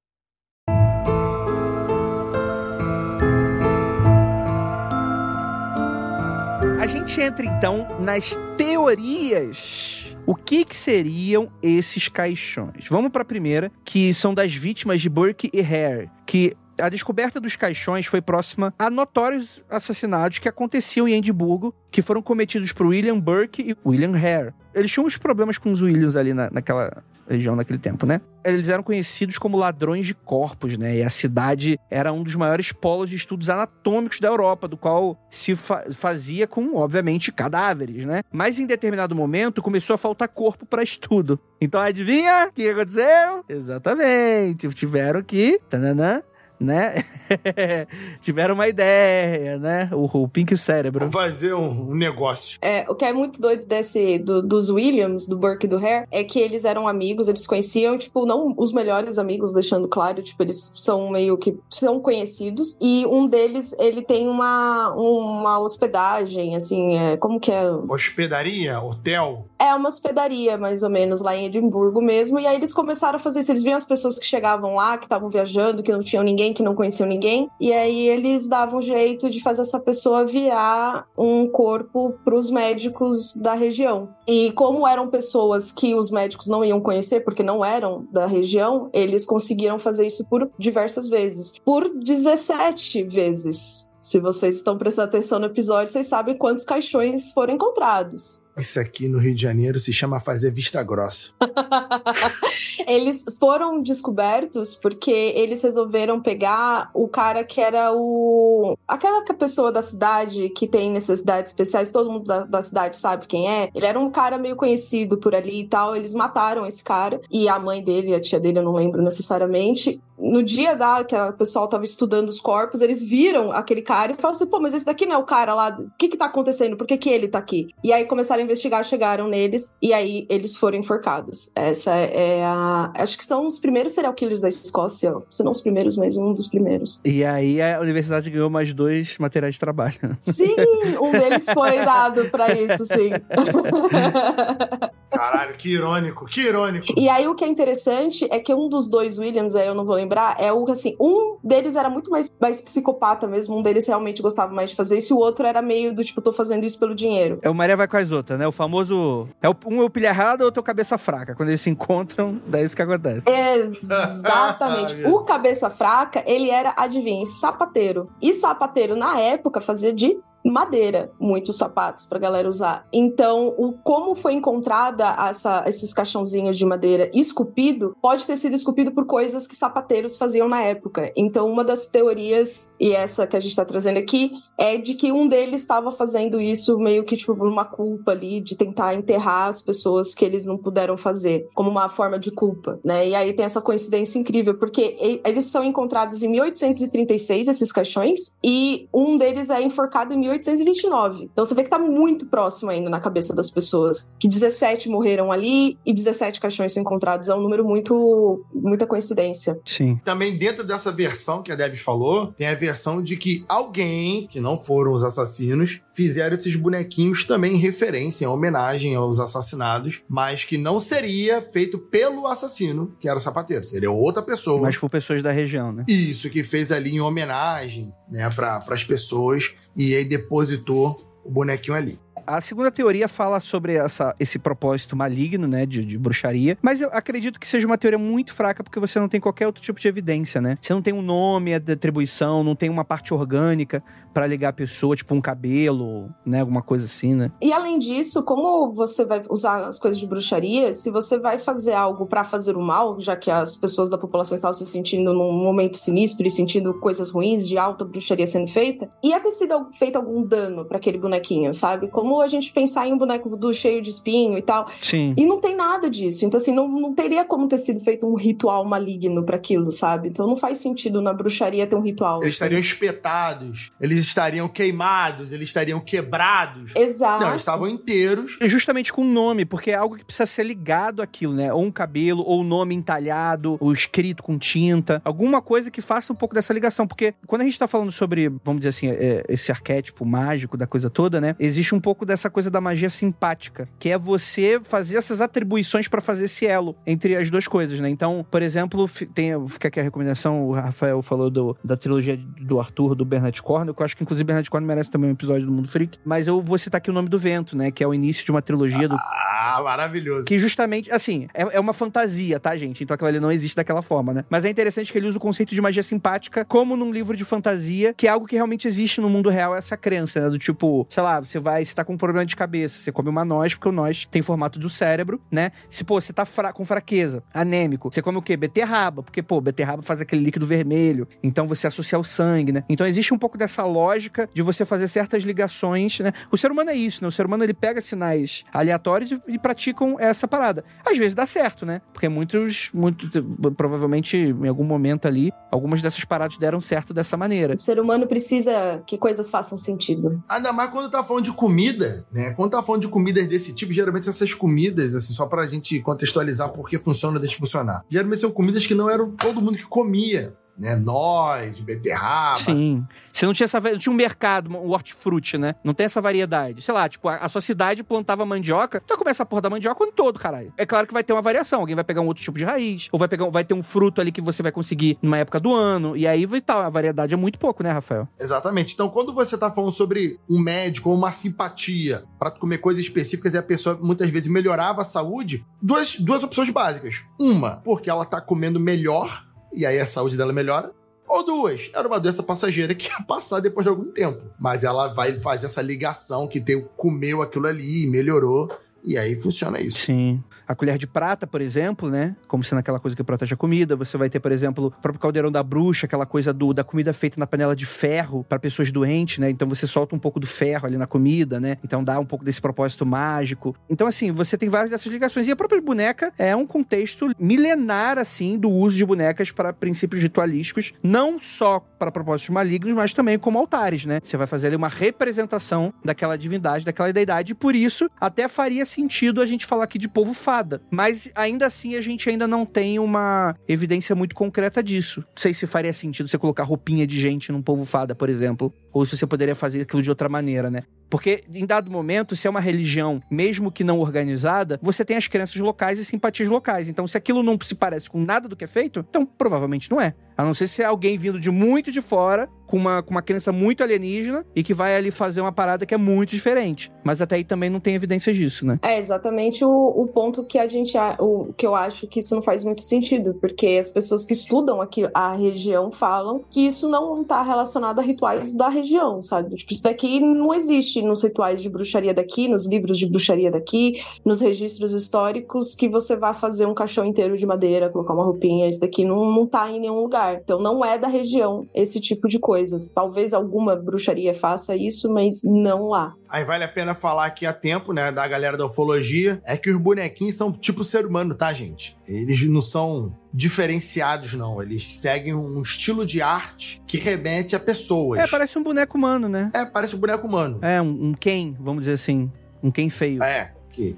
[6.81, 10.15] A gente entra então nas teorias.
[10.25, 12.87] O que, que seriam esses caixões?
[12.89, 17.39] Vamos para a primeira, que são das vítimas de Burke e Hare, que a descoberta
[17.39, 22.87] dos caixões foi próxima a notórios assassinatos que aconteciam em Edimburgo, que foram cometidos por
[22.87, 24.51] William Burke e William Hare.
[24.73, 28.21] Eles tinham uns problemas com os Williams ali na, naquela região naquele tempo, né?
[28.43, 30.97] Eles eram conhecidos como ladrões de corpos, né?
[30.97, 35.19] E a cidade era um dos maiores polos de estudos anatômicos da Europa, do qual
[35.29, 38.21] se fa fazia com, obviamente, cadáveres, né?
[38.31, 41.39] Mas em determinado momento começou a faltar corpo para estudo.
[41.59, 43.45] Então adivinha o que aconteceu?
[43.47, 46.23] Exatamente, tiveram que tananã,
[46.61, 47.03] né?
[48.21, 49.89] Tiveram uma ideia, né?
[49.91, 50.99] O, o Pink Cérebro.
[51.09, 52.57] Vamos fazer um, um negócio.
[52.61, 56.05] É, o que é muito doido desse, do- dos Williams, do Burke e do Hare,
[56.11, 60.21] é que eles eram amigos, eles se conheciam, tipo, não os melhores amigos, deixando claro,
[60.21, 66.55] tipo, eles são meio que, são conhecidos, e um deles, ele tem uma, uma hospedagem,
[66.55, 67.69] assim, é, como que é?
[67.89, 69.45] Hospedaria, hotel.
[69.61, 72.39] É uma hospedaria, mais ou menos, lá em Edimburgo mesmo.
[72.39, 73.51] E aí eles começaram a fazer isso.
[73.51, 76.63] Eles viam as pessoas que chegavam lá, que estavam viajando, que não tinham ninguém, que
[76.63, 77.47] não conheciam ninguém.
[77.59, 83.35] E aí eles davam jeito de fazer essa pessoa virar um corpo para os médicos
[83.35, 84.09] da região.
[84.27, 88.89] E como eram pessoas que os médicos não iam conhecer, porque não eram da região,
[88.91, 91.53] eles conseguiram fazer isso por diversas vezes.
[91.63, 93.87] Por 17 vezes.
[93.99, 98.40] Se vocês estão prestando atenção no episódio, vocês sabem quantos caixões foram encontrados.
[98.57, 101.33] Isso aqui no Rio de Janeiro se chama fazer vista grossa.
[102.87, 108.77] eles foram descobertos porque eles resolveram pegar o cara que era o.
[108.87, 113.49] aquela pessoa da cidade que tem necessidades especiais, todo mundo da, da cidade sabe quem
[113.49, 113.69] é.
[113.73, 115.95] Ele era um cara meio conhecido por ali e tal.
[115.95, 120.01] Eles mataram esse cara e a mãe dele, a tia dele, eu não lembro necessariamente.
[120.21, 124.15] No dia da que o pessoal tava estudando os corpos, eles viram aquele cara e
[124.15, 126.25] falaram assim: pô, mas esse daqui não é o cara lá, o que que tá
[126.25, 126.77] acontecendo?
[126.77, 127.69] Por que que ele tá aqui?
[127.83, 131.49] E aí começaram a investigar, chegaram neles e aí eles foram enforcados.
[131.55, 132.91] Essa é a.
[132.95, 136.33] Acho que são os primeiros serial killers da Escócia, se não os primeiros, mas um
[136.33, 137.01] dos primeiros.
[137.03, 140.17] E aí a universidade ganhou mais dois materiais de trabalho.
[140.19, 140.55] Sim,
[141.01, 143.11] um deles foi dado pra isso, sim.
[145.11, 146.93] Caralho, que irônico, que irônico.
[146.97, 149.85] E aí o que é interessante é que um dos dois Williams, aí eu não
[149.85, 153.85] vou lembrar, é o assim, um deles era muito mais, mais psicopata mesmo, um deles
[153.85, 156.65] realmente gostava mais de fazer isso, e o outro era meio do tipo, tô fazendo
[156.65, 157.39] isso pelo dinheiro.
[157.41, 158.47] É o Maria vai com as outras, né?
[158.47, 159.27] O famoso.
[159.41, 161.35] É o, um é o pilha errada, outro é o cabeça fraca.
[161.35, 163.29] Quando eles se encontram, daí é isso que acontece.
[163.29, 165.03] Exatamente.
[165.05, 168.09] o cabeça fraca, ele era, adivinha, sapateiro.
[168.21, 172.87] E sapateiro, na época, fazia de madeira muitos sapatos pra galera usar.
[172.91, 178.91] Então, o como foi encontrada essa, esses caixãozinhos de madeira esculpido pode ter sido esculpido
[178.91, 181.11] por coisas que sapateiros faziam na época.
[181.15, 185.11] Então, uma das teorias, e essa que a gente tá trazendo aqui, é de que
[185.11, 189.47] um deles estava fazendo isso meio que tipo por uma culpa ali de tentar enterrar
[189.47, 193.07] as pessoas que eles não puderam fazer, como uma forma de culpa, né?
[193.07, 198.87] E aí tem essa coincidência incrível, porque eles são encontrados em 1836 esses caixões e
[198.93, 201.29] um deles é enforcado em 1829.
[201.31, 204.11] Então você vê que tá muito próximo ainda na cabeça das pessoas.
[204.19, 207.29] Que 17 morreram ali e 17 caixões são encontrados.
[207.29, 208.43] É um número muito.
[208.53, 209.59] muita coincidência.
[209.65, 209.99] Sim.
[210.03, 214.39] Também dentro dessa versão que a Deb falou, tem a versão de que alguém, que
[214.39, 220.43] não foram os assassinos, fizeram esses bonequinhos também em referência, em homenagem aos assassinados, mas
[220.43, 223.63] que não seria feito pelo assassino, que era o sapateiro.
[223.63, 224.61] Seria outra pessoa.
[224.61, 225.83] Mas por pessoas da região, né?
[225.87, 231.77] Isso, que fez ali em homenagem, né, para as pessoas e aí depositou o bonequinho
[231.77, 231.99] ali.
[232.25, 236.89] A segunda teoria fala sobre essa, esse propósito maligno, né, de, de, bruxaria, mas eu
[236.91, 239.87] acredito que seja uma teoria muito fraca porque você não tem qualquer outro tipo de
[239.87, 240.57] evidência, né?
[240.61, 244.53] Você não tem um nome, a atribuição, não tem uma parte orgânica para ligar a
[244.53, 247.31] pessoa, tipo um cabelo, né, alguma coisa assim, né?
[247.41, 251.73] E além disso, como você vai usar as coisas de bruxaria, se você vai fazer
[251.73, 255.31] algo para fazer o mal, já que as pessoas da população estavam se sentindo num
[255.31, 259.95] momento sinistro e sentindo coisas ruins de alta bruxaria sendo feita, ia ter sido feito
[259.95, 261.87] algum dano para aquele bonequinho, sabe?
[261.87, 264.67] Como a gente pensar em um boneco do cheio de espinho e tal.
[264.81, 265.13] Sim.
[265.17, 266.25] E não tem nada disso.
[266.25, 270.09] Então, assim, não, não teria como ter sido feito um ritual maligno para aquilo, sabe?
[270.09, 272.19] Então não faz sentido na bruxaria ter um ritual.
[272.21, 276.75] Eles estariam espetados, eles estariam queimados, eles estariam quebrados.
[276.75, 277.21] Exato.
[277.21, 278.37] Não, eles estavam inteiros.
[278.41, 281.53] Justamente com nome, porque é algo que precisa ser ligado àquilo, né?
[281.53, 285.01] Ou um cabelo, ou o um nome entalhado, ou escrito com tinta.
[285.03, 286.87] Alguma coisa que faça um pouco dessa ligação.
[286.87, 290.65] Porque quando a gente tá falando sobre, vamos dizer assim, é, esse arquétipo mágico da
[290.65, 291.35] coisa toda, né?
[291.39, 296.01] Existe um pouco dessa coisa da magia simpática, que é você fazer essas atribuições para
[296.01, 297.89] fazer esse elo entre as duas coisas, né?
[297.89, 302.59] Então, por exemplo, tem, fica aqui a recomendação, o Rafael falou do, da trilogia do
[302.59, 305.45] Arthur, do Bernard Cornwell, que eu acho que inclusive Bernard Cornwell merece também um episódio
[305.45, 307.71] do Mundo Freak, mas eu vou citar aqui o nome do vento, né?
[307.71, 308.95] Que é o início de uma trilogia do...
[308.95, 310.25] Ah, maravilhoso.
[310.25, 312.83] Que justamente, assim, é, é uma fantasia, tá, gente?
[312.83, 314.25] Então aquilo ali não existe daquela forma, né?
[314.29, 317.25] Mas é interessante que ele usa o conceito de magia simpática como num livro de
[317.25, 320.29] fantasia, que é algo que realmente existe no mundo real, essa crença, né?
[320.29, 323.09] Do tipo, sei lá, você vai, você tá com um problema de cabeça, você come
[323.09, 325.51] uma noz, porque o noz tem formato do cérebro, né?
[325.69, 328.37] Se, pô, você tá fra com fraqueza, anêmico, você come o quê?
[328.37, 332.63] Beterraba, porque, pô, beterraba faz aquele líquido vermelho, então você associa o sangue, né?
[332.69, 336.13] Então existe um pouco dessa lógica de você fazer certas ligações, né?
[336.31, 337.07] O ser humano é isso, né?
[337.07, 340.63] O ser humano, ele pega sinais aleatórios e, e praticam essa parada.
[340.85, 341.81] Às vezes dá certo, né?
[341.91, 343.09] Porque muitos, muitos,
[343.57, 347.55] provavelmente, em algum momento ali, algumas dessas paradas deram certo dessa maneira.
[347.55, 350.23] O ser humano precisa que coisas façam sentido.
[350.29, 351.80] Ainda mais quando tá falando de comida,
[352.11, 352.31] né?
[352.31, 356.49] Quando tá falando de comidas desse tipo, geralmente essas comidas, assim, só pra gente contextualizar
[356.49, 357.83] por que funciona ou deixa de funcionar.
[357.89, 360.75] Geralmente são comidas que não eram todo mundo que comia né?
[360.75, 362.37] Nós, beterraba.
[362.37, 362.85] Sim.
[363.11, 365.55] Você não tinha essa não tinha um mercado, um hortifruti, né?
[365.63, 366.61] Não tem essa variedade.
[366.61, 369.81] Sei lá, tipo, a, a sua cidade plantava mandioca, então começa a porra da mandioca
[369.81, 370.53] o ano todo, caralho.
[370.55, 371.61] É claro que vai ter uma variação.
[371.61, 373.99] Alguém vai pegar um outro tipo de raiz, ou vai pegar, vai ter um fruto
[373.99, 376.69] ali que você vai conseguir numa época do ano, e aí vai estar, tá, a
[376.69, 378.07] variedade é muito pouco, né, Rafael?
[378.19, 378.75] Exatamente.
[378.75, 383.33] Então, quando você tá falando sobre um médico ou uma simpatia para comer coisas específicas
[383.33, 387.03] e a pessoa muitas vezes melhorava a saúde, duas, duas opções básicas.
[387.19, 390.71] Uma, porque ela tá comendo melhor e aí a saúde dela melhora.
[391.07, 394.23] Ou duas, era uma doença passageira que ia passar depois de algum tempo.
[394.39, 398.49] Mas ela vai fazer essa ligação que tem, comeu aquilo ali e melhorou.
[398.83, 399.79] E aí funciona isso.
[399.85, 400.23] Sim.
[400.51, 402.13] A colher de prata, por exemplo, né?
[402.27, 403.73] Como sendo aquela coisa que protege a comida.
[403.77, 406.91] Você vai ter, por exemplo, o próprio caldeirão da bruxa, aquela coisa do, da comida
[406.91, 409.29] feita na panela de ferro para pessoas doentes, né?
[409.29, 411.57] Então você solta um pouco do ferro ali na comida, né?
[411.63, 413.55] Então dá um pouco desse propósito mágico.
[413.69, 415.25] Então, assim, você tem várias dessas ligações.
[415.25, 420.01] E a própria boneca é um contexto milenar, assim, do uso de bonecas para princípios
[420.03, 424.01] ritualísticos, não só para propósitos malignos, mas também como altares, né?
[424.03, 428.65] Você vai fazer ali uma representação daquela divindade, daquela deidade, e por isso até faria
[428.65, 432.45] sentido a gente falar aqui de povo fado mas ainda assim a gente ainda não
[432.45, 435.01] tem uma evidência muito concreta disso.
[435.01, 438.53] Não sei se faria sentido você colocar roupinha de gente num povo fada, por exemplo,
[438.71, 440.63] ou se você poderia fazer aquilo de outra maneira, né?
[440.91, 445.07] Porque em dado momento, se é uma religião, mesmo que não organizada, você tem as
[445.07, 446.67] crenças locais e simpatias locais.
[446.67, 449.79] Então, se aquilo não se parece com nada do que é feito, então provavelmente não
[449.79, 449.95] é.
[450.17, 453.01] A não ser se é alguém vindo de muito de fora com uma, com uma
[453.01, 456.69] crença muito alienígena e que vai ali fazer uma parada que é muito diferente.
[456.83, 458.59] Mas até aí também não tem evidências disso, né?
[458.61, 462.21] É exatamente o, o ponto que a gente o que eu acho que isso não
[462.21, 467.01] faz muito sentido, porque as pessoas que estudam aqui a região falam que isso não
[467.01, 469.33] está relacionado a rituais da região, sabe?
[469.35, 473.81] Tipo, isso daqui não existe nos rituais de bruxaria daqui, nos livros de bruxaria daqui,
[474.05, 478.49] nos registros históricos que você vá fazer um caixão inteiro de madeira, colocar uma roupinha,
[478.49, 480.21] isso daqui não, não tá em nenhum lugar.
[480.23, 482.69] Então não é da região esse tipo de coisas.
[482.69, 485.93] Talvez alguma bruxaria faça isso, mas não lá.
[486.09, 489.49] Aí vale a pena falar aqui a tempo, né, da galera da ufologia, é que
[489.49, 491.75] os bonequinhos são tipo ser humano, tá, gente?
[491.87, 494.41] Eles não são diferenciados, não.
[494.41, 497.99] Eles seguem um estilo de arte que remete a pessoas.
[497.99, 499.31] É, parece um boneco humano, né?
[499.33, 500.39] É, parece um boneco humano.
[500.41, 502.11] É, um, um Ken, vamos dizer assim.
[502.41, 503.03] Um Ken feio.
[503.03, 503.77] É, que.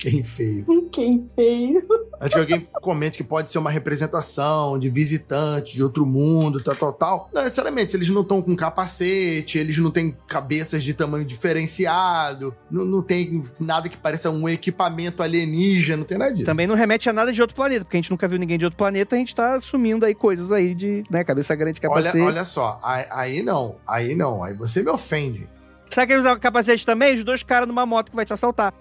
[0.00, 0.64] Quem feio.
[0.90, 1.86] Quem feio.
[2.18, 6.74] Antes que alguém comente que pode ser uma representação de visitante de outro mundo, tal,
[6.74, 7.30] tal, tal.
[7.34, 12.86] Não necessariamente, eles não estão com capacete, eles não têm cabeças de tamanho diferenciado, não,
[12.86, 16.46] não tem nada que pareça um equipamento alienígena, não tem nada disso.
[16.46, 18.64] Também não remete a nada de outro planeta, porque a gente nunca viu ninguém de
[18.64, 22.16] outro planeta, a gente tá assumindo aí coisas aí de, né, cabeça grande, capacete.
[22.16, 25.46] Olha, olha só, aí, aí não, aí não, aí você me ofende.
[25.90, 27.16] Será que eles usam capacete também?
[27.16, 28.72] Os dois caras numa moto que vai te assaltar.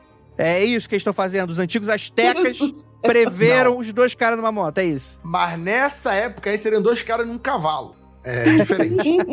[0.42, 1.50] É isso que eles estão fazendo.
[1.50, 2.58] Os antigos astecas
[3.02, 3.80] preveram Não.
[3.80, 5.20] os dois caras numa moto, é isso.
[5.22, 7.94] Mas nessa época aí seriam dois caras num cavalo.
[8.30, 9.18] É diferente.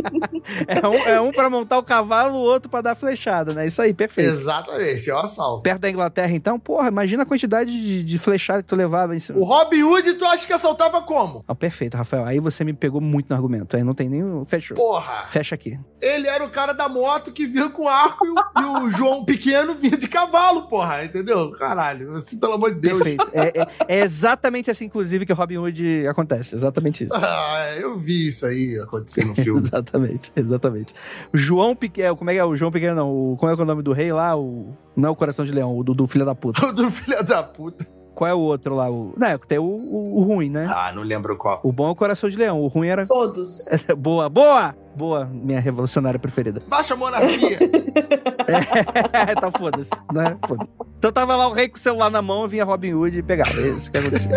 [0.68, 3.66] É um, é um pra montar o cavalo, o outro pra dar flechada, né?
[3.66, 4.30] Isso aí, perfeito.
[4.30, 5.62] Exatamente, é o assalto.
[5.62, 9.20] Perto da Inglaterra, então, porra, imagina a quantidade de, de flechada que tu levava em
[9.20, 9.38] cima.
[9.38, 11.44] O Robin Hood, tu acha que assaltava como?
[11.48, 12.24] Ah, perfeito, Rafael.
[12.24, 13.76] Aí você me pegou muito no argumento.
[13.76, 14.44] Aí não tem nem.
[14.46, 14.76] Fechou.
[14.76, 15.26] Porra!
[15.30, 15.78] Fecha aqui.
[16.00, 19.24] Ele era o cara da moto que vinha com arco e o, e o João
[19.24, 21.50] Pequeno vinha de cavalo, porra, entendeu?
[21.52, 23.02] Caralho, assim, pelo amor de Deus.
[23.02, 23.30] Perfeito.
[23.32, 26.54] É, é- é exatamente assim, inclusive, que o Robin Hood acontece.
[26.54, 27.12] Exatamente isso.
[27.16, 29.60] Ah, eu vi isso aí acontecer no filme.
[29.66, 30.94] exatamente, exatamente.
[31.32, 32.16] O João Pequeno.
[32.16, 32.44] Como é que é?
[32.44, 33.10] O João Pequeno, não.
[33.10, 34.36] O, como é que é o nome do rei lá?
[34.36, 36.64] O, não é o Coração de Leão, o do, do filho da puta.
[36.66, 37.86] O do filho da puta.
[38.14, 38.90] Qual é o outro lá?
[38.90, 40.66] O, não, tem o, o, o ruim, né?
[40.70, 41.60] Ah, não lembro qual.
[41.62, 42.62] O bom é o Coração de Leão.
[42.62, 43.06] O ruim era.
[43.06, 43.64] Todos.
[43.98, 44.74] boa, boa!
[44.96, 46.62] Boa, minha revolucionária preferida.
[46.66, 47.58] Baixa a monarquia.
[49.36, 50.38] então foda-se, né?
[50.48, 50.70] Foda-se.
[50.98, 53.50] Então tava lá o rei com o celular na mão, vinha Robin Hood e pegava.
[53.60, 54.30] É isso que aconteceu.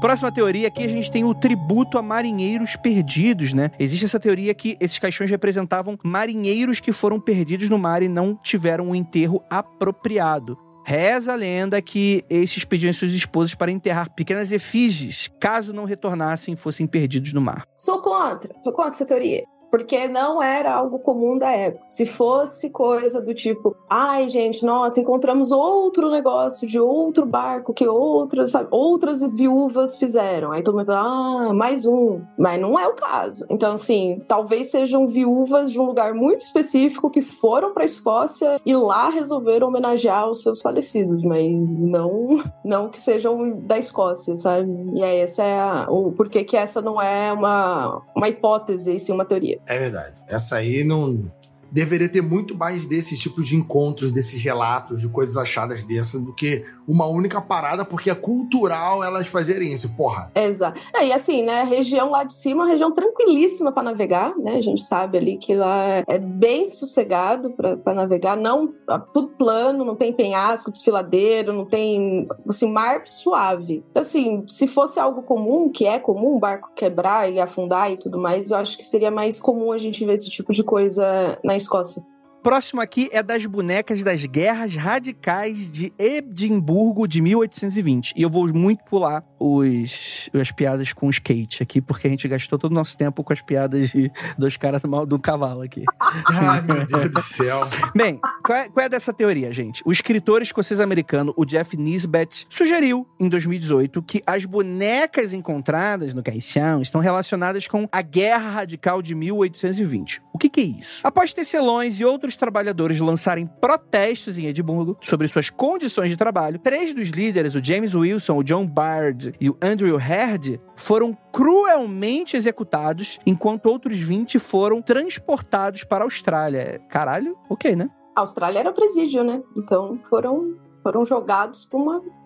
[0.00, 3.70] Próxima teoria aqui a gente tem o tributo a marinheiros perdidos, né?
[3.78, 8.34] Existe essa teoria que esses caixões representavam marinheiros que foram perdidos no mar e não
[8.34, 10.56] tiveram um enterro apropriado.
[10.86, 16.54] Reza a lenda que esses pediam suas esposas para enterrar pequenas efígies, caso não retornassem
[16.54, 17.64] e fossem perdidos no mar.
[17.78, 18.54] Sou contra.
[18.64, 19.44] Sou contra essa teoria.
[19.70, 21.84] Porque não era algo comum da época.
[21.88, 27.86] Se fosse coisa do tipo, ai, gente, nossa, encontramos outro negócio de outro barco que
[27.86, 30.52] outras, sabe, outras viúvas fizeram.
[30.52, 32.20] Aí todo mundo fala, ah, mais um.
[32.38, 33.46] Mas não é o caso.
[33.48, 38.74] Então, assim, talvez sejam viúvas de um lugar muito específico que foram pra Escócia e
[38.74, 44.70] lá resolveram homenagear os seus falecidos, mas não, não que sejam da Escócia, sabe?
[44.94, 49.12] E aí, essa é a, o porquê que essa não é uma, uma hipótese, sim
[49.12, 49.59] uma teoria.
[49.66, 50.14] É verdade.
[50.28, 51.30] Essa aí não.
[51.70, 56.32] Deveria ter muito mais desses tipos de encontros, desses relatos, de coisas achadas dessa, do
[56.32, 60.30] que uma única parada, porque é cultural elas fazerem isso, porra.
[60.34, 60.80] Exato.
[60.94, 64.36] É, e assim, né, a região lá de cima é uma região tranquilíssima para navegar,
[64.36, 64.56] né?
[64.56, 69.84] A gente sabe ali que lá é bem sossegado para navegar, não é tudo plano,
[69.84, 73.84] não tem penhasco, desfiladeiro, não tem assim mar suave.
[73.94, 78.18] Assim, se fosse algo comum, que é comum, um barco quebrar e afundar e tudo
[78.18, 81.56] mais, eu acho que seria mais comum a gente ver esse tipo de coisa na
[81.60, 82.02] Escócia.
[82.42, 88.14] Próximo aqui é das bonecas das guerras radicais de Edimburgo de 1820.
[88.16, 92.58] E eu vou muito pular os, as piadas com skate aqui, porque a gente gastou
[92.58, 95.84] todo o nosso tempo com as piadas de, dos caras do, do cavalo aqui.
[96.26, 97.60] Ai, meu Deus do céu.
[97.94, 99.82] Bem, qual é, qual é dessa teoria, gente?
[99.84, 106.80] O escritor escocês-americano, o Jeff Nisbet, sugeriu em 2018 que as bonecas encontradas no caixão
[106.80, 110.22] estão relacionadas com a Guerra Radical de 1820.
[110.32, 111.00] O que, que é isso?
[111.04, 116.94] Após tecelões e outros trabalhadores lançarem protestos em Edimburgo sobre suas condições de trabalho, três
[116.94, 123.18] dos líderes, o James Wilson, o John Bard e o Andrew Herd, foram cruelmente executados,
[123.26, 126.80] enquanto outros 20 foram transportados para a Austrália.
[126.88, 127.90] Caralho, ok, né?
[128.16, 129.42] A Austrália era presídio, né?
[129.56, 131.78] Então foram foram jogados para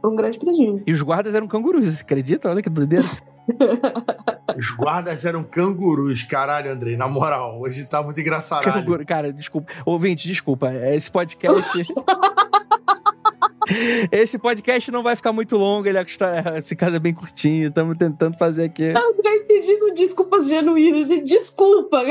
[0.08, 0.82] um grande presídio.
[0.86, 2.48] E os guardas eram cangurus, você acredita?
[2.48, 3.04] Olha que doideira.
[4.56, 6.22] Os guardas eram cangurus.
[6.22, 8.62] Caralho, Andrei, na moral, hoje tá muito engraçado.
[8.62, 9.72] Canguru, cara, desculpa.
[9.84, 10.72] Ouvinte, desculpa.
[10.72, 11.78] Esse podcast.
[14.12, 16.04] Esse podcast não vai ficar muito longo, ele é,
[16.58, 18.90] esse caso é bem curtinho, estamos tentando fazer aqui.
[18.90, 22.02] André pedindo desculpas genuínas, gente, desculpa.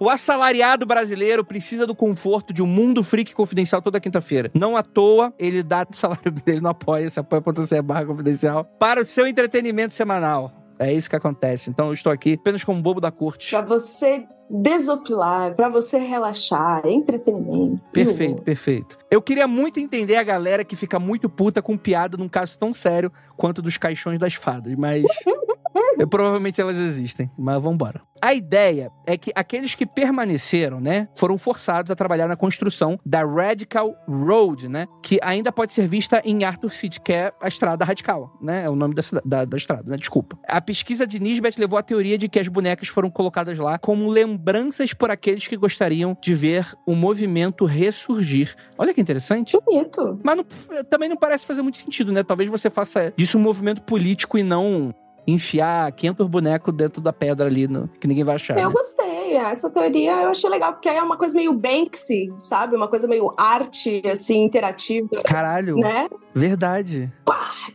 [0.00, 4.50] O assalariado brasileiro precisa do conforto de um mundo freak confidencial toda quinta-feira.
[4.54, 9.02] Não à toa, ele dá o salário dele no apoia, se apoia.se barra confidencial, para
[9.02, 10.61] o seu entretenimento semanal.
[10.78, 11.70] É isso que acontece.
[11.70, 13.50] Então eu estou aqui apenas como bobo da corte.
[13.50, 17.82] Pra você desopilar, para você relaxar, entretenimento.
[17.90, 18.98] Perfeito, perfeito.
[19.10, 22.74] Eu queria muito entender a galera que fica muito puta com piada num caso tão
[22.74, 25.04] sério quanto dos caixões das fadas, mas
[26.08, 28.00] provavelmente elas existem, mas vambora.
[28.24, 33.24] A ideia é que aqueles que permaneceram, né, foram forçados a trabalhar na construção da
[33.24, 37.84] Radical Road, né, que ainda pode ser vista em Arthur City, que é a estrada
[37.84, 40.38] radical, né, é o nome da, da, da estrada, né, desculpa.
[40.46, 44.08] A pesquisa de Nisbet levou à teoria de que as bonecas foram colocadas lá como
[44.08, 48.54] lembranças por aqueles que gostariam de ver o movimento ressurgir.
[48.78, 49.58] Olha que interessante.
[49.64, 50.20] Bonito.
[50.22, 50.44] Mas não,
[50.84, 52.22] também não parece fazer muito sentido, né?
[52.22, 54.94] Talvez você faça disso um movimento político e não
[55.26, 58.58] enfiar 500 bonecos dentro da pedra ali, no, que ninguém vai achar.
[58.58, 58.74] Eu né?
[58.74, 59.36] gostei.
[59.36, 62.76] Essa teoria eu achei legal, porque é uma coisa meio Banksy, sabe?
[62.76, 65.08] Uma coisa meio arte, assim, interativa.
[65.24, 65.76] Caralho.
[65.76, 66.08] Né?
[66.34, 67.10] Verdade.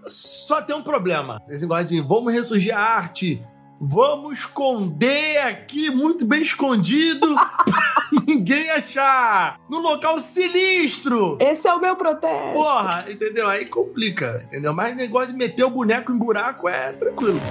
[0.06, 1.42] Só tem um problema.
[1.48, 3.44] Esse negócio de vamos ressurgir a arte.
[3.80, 7.28] Vamos esconder aqui, muito bem escondido,
[8.26, 9.60] ninguém achar.
[9.70, 11.38] No local sinistro.
[11.40, 12.54] Esse é o meu protesto.
[12.54, 13.48] Porra, entendeu?
[13.50, 14.74] Aí complica, entendeu?
[14.74, 17.42] Mas negócio de meter o boneco em buraco é tranquilo.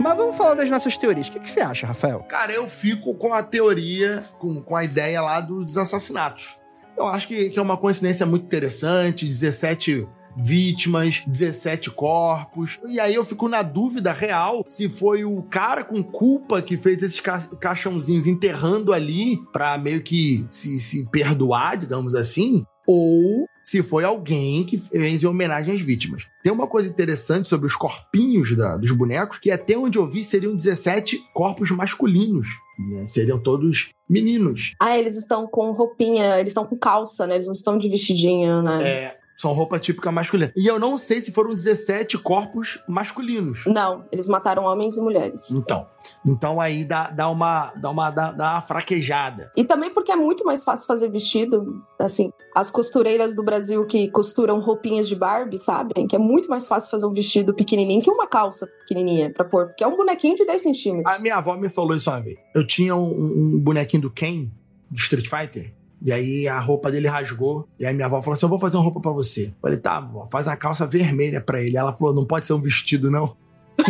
[0.00, 1.28] Mas vamos falar das nossas teorias.
[1.28, 2.20] O que, que você acha, Rafael?
[2.28, 6.56] Cara, eu fico com a teoria, com, com a ideia lá dos assassinatos.
[6.96, 9.26] Eu acho que, que é uma coincidência muito interessante.
[9.26, 12.78] 17 vítimas, 17 corpos.
[12.86, 17.02] E aí eu fico na dúvida real se foi o cara com culpa que fez
[17.02, 23.82] esses ca caixãozinhos enterrando ali pra meio que se, se perdoar, digamos assim, ou se
[23.82, 26.26] foi alguém que fez em homenagem às vítimas.
[26.42, 30.24] Tem uma coisa interessante sobre os corpinhos da, dos bonecos, que até onde eu vi
[30.24, 32.46] seriam 17 corpos masculinos.
[32.78, 33.04] Né?
[33.04, 34.74] Seriam todos meninos.
[34.80, 37.34] Ah, eles estão com roupinha, eles estão com calça, né?
[37.34, 38.88] Eles não estão de vestidinho, né?
[38.88, 40.52] É, são roupa típica masculina.
[40.56, 43.64] E eu não sei se foram 17 corpos masculinos.
[43.66, 45.50] Não, eles mataram homens e mulheres.
[45.52, 45.86] Então.
[46.26, 49.52] Então aí dá, dá, uma, dá, uma, dá, dá uma fraquejada.
[49.56, 51.82] E também porque é muito mais fácil fazer vestido.
[52.00, 56.06] Assim, as costureiras do Brasil que costuram roupinhas de Barbie, sabem?
[56.08, 59.66] Que é muito mais fácil fazer um vestido pequenininho que uma calça pequenininha pra pôr.
[59.68, 61.14] Porque é um bonequinho de 10 centímetros.
[61.14, 62.38] A minha avó me falou isso uma vez.
[62.54, 64.50] Eu tinha um, um bonequinho do Ken,
[64.90, 65.77] do Street Fighter.
[66.00, 67.68] E aí a roupa dele rasgou.
[67.78, 69.46] E aí minha avó falou assim: Eu vou fazer uma roupa pra você.
[69.46, 71.76] Eu falei, tá, avó, faz uma calça vermelha pra ele.
[71.76, 73.36] Ela falou: não pode ser um vestido, não.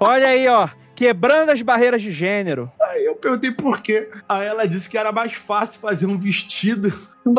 [0.00, 0.68] Olha aí, ó.
[0.94, 2.70] Quebrando as barreiras de gênero.
[2.80, 4.10] Aí eu perguntei por quê.
[4.28, 6.92] Aí ela disse que era mais fácil fazer um vestido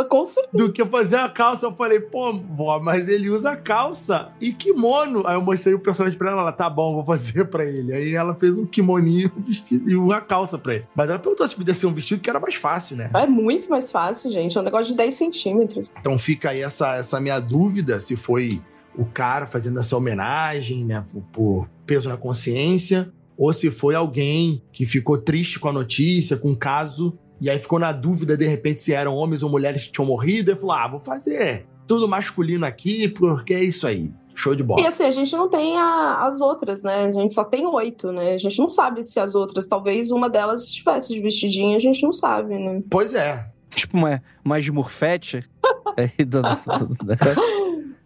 [0.10, 0.64] Com certeza.
[0.64, 1.66] do que fazer a calça.
[1.66, 5.24] Eu falei, pô, vó, mas ele usa calça e kimono.
[5.26, 7.94] Aí eu mostrei o personagem pra ela, ela, tá bom, vou fazer pra ele.
[7.94, 10.86] Aí ela fez um kimoninho, um vestido e uma calça pra ele.
[10.96, 13.10] Mas ela perguntou se podia ser um vestido que era mais fácil, né?
[13.14, 14.58] É muito mais fácil, gente.
[14.58, 15.92] É um negócio de 10 centímetros.
[16.00, 18.62] Então fica aí essa, essa minha dúvida se foi
[18.96, 24.86] o cara fazendo essa homenagem, né, por peso na consciência, ou se foi alguém que
[24.86, 28.82] ficou triste com a notícia, com o caso, e aí ficou na dúvida, de repente,
[28.82, 32.66] se eram homens ou mulheres que tinham morrido, e falou: ah, vou fazer tudo masculino
[32.66, 34.14] aqui, porque é isso aí.
[34.36, 34.82] Show de bola.
[34.82, 37.06] E assim, a gente não tem a- as outras, né?
[37.06, 38.34] A gente só tem oito, né?
[38.34, 42.02] A gente não sabe se as outras, talvez uma delas estivesse de vestidinho, a gente
[42.02, 42.82] não sabe, né?
[42.90, 43.46] Pois é.
[43.70, 45.44] Tipo uma, uma esmurfete.
[45.96, 46.98] É, do- do-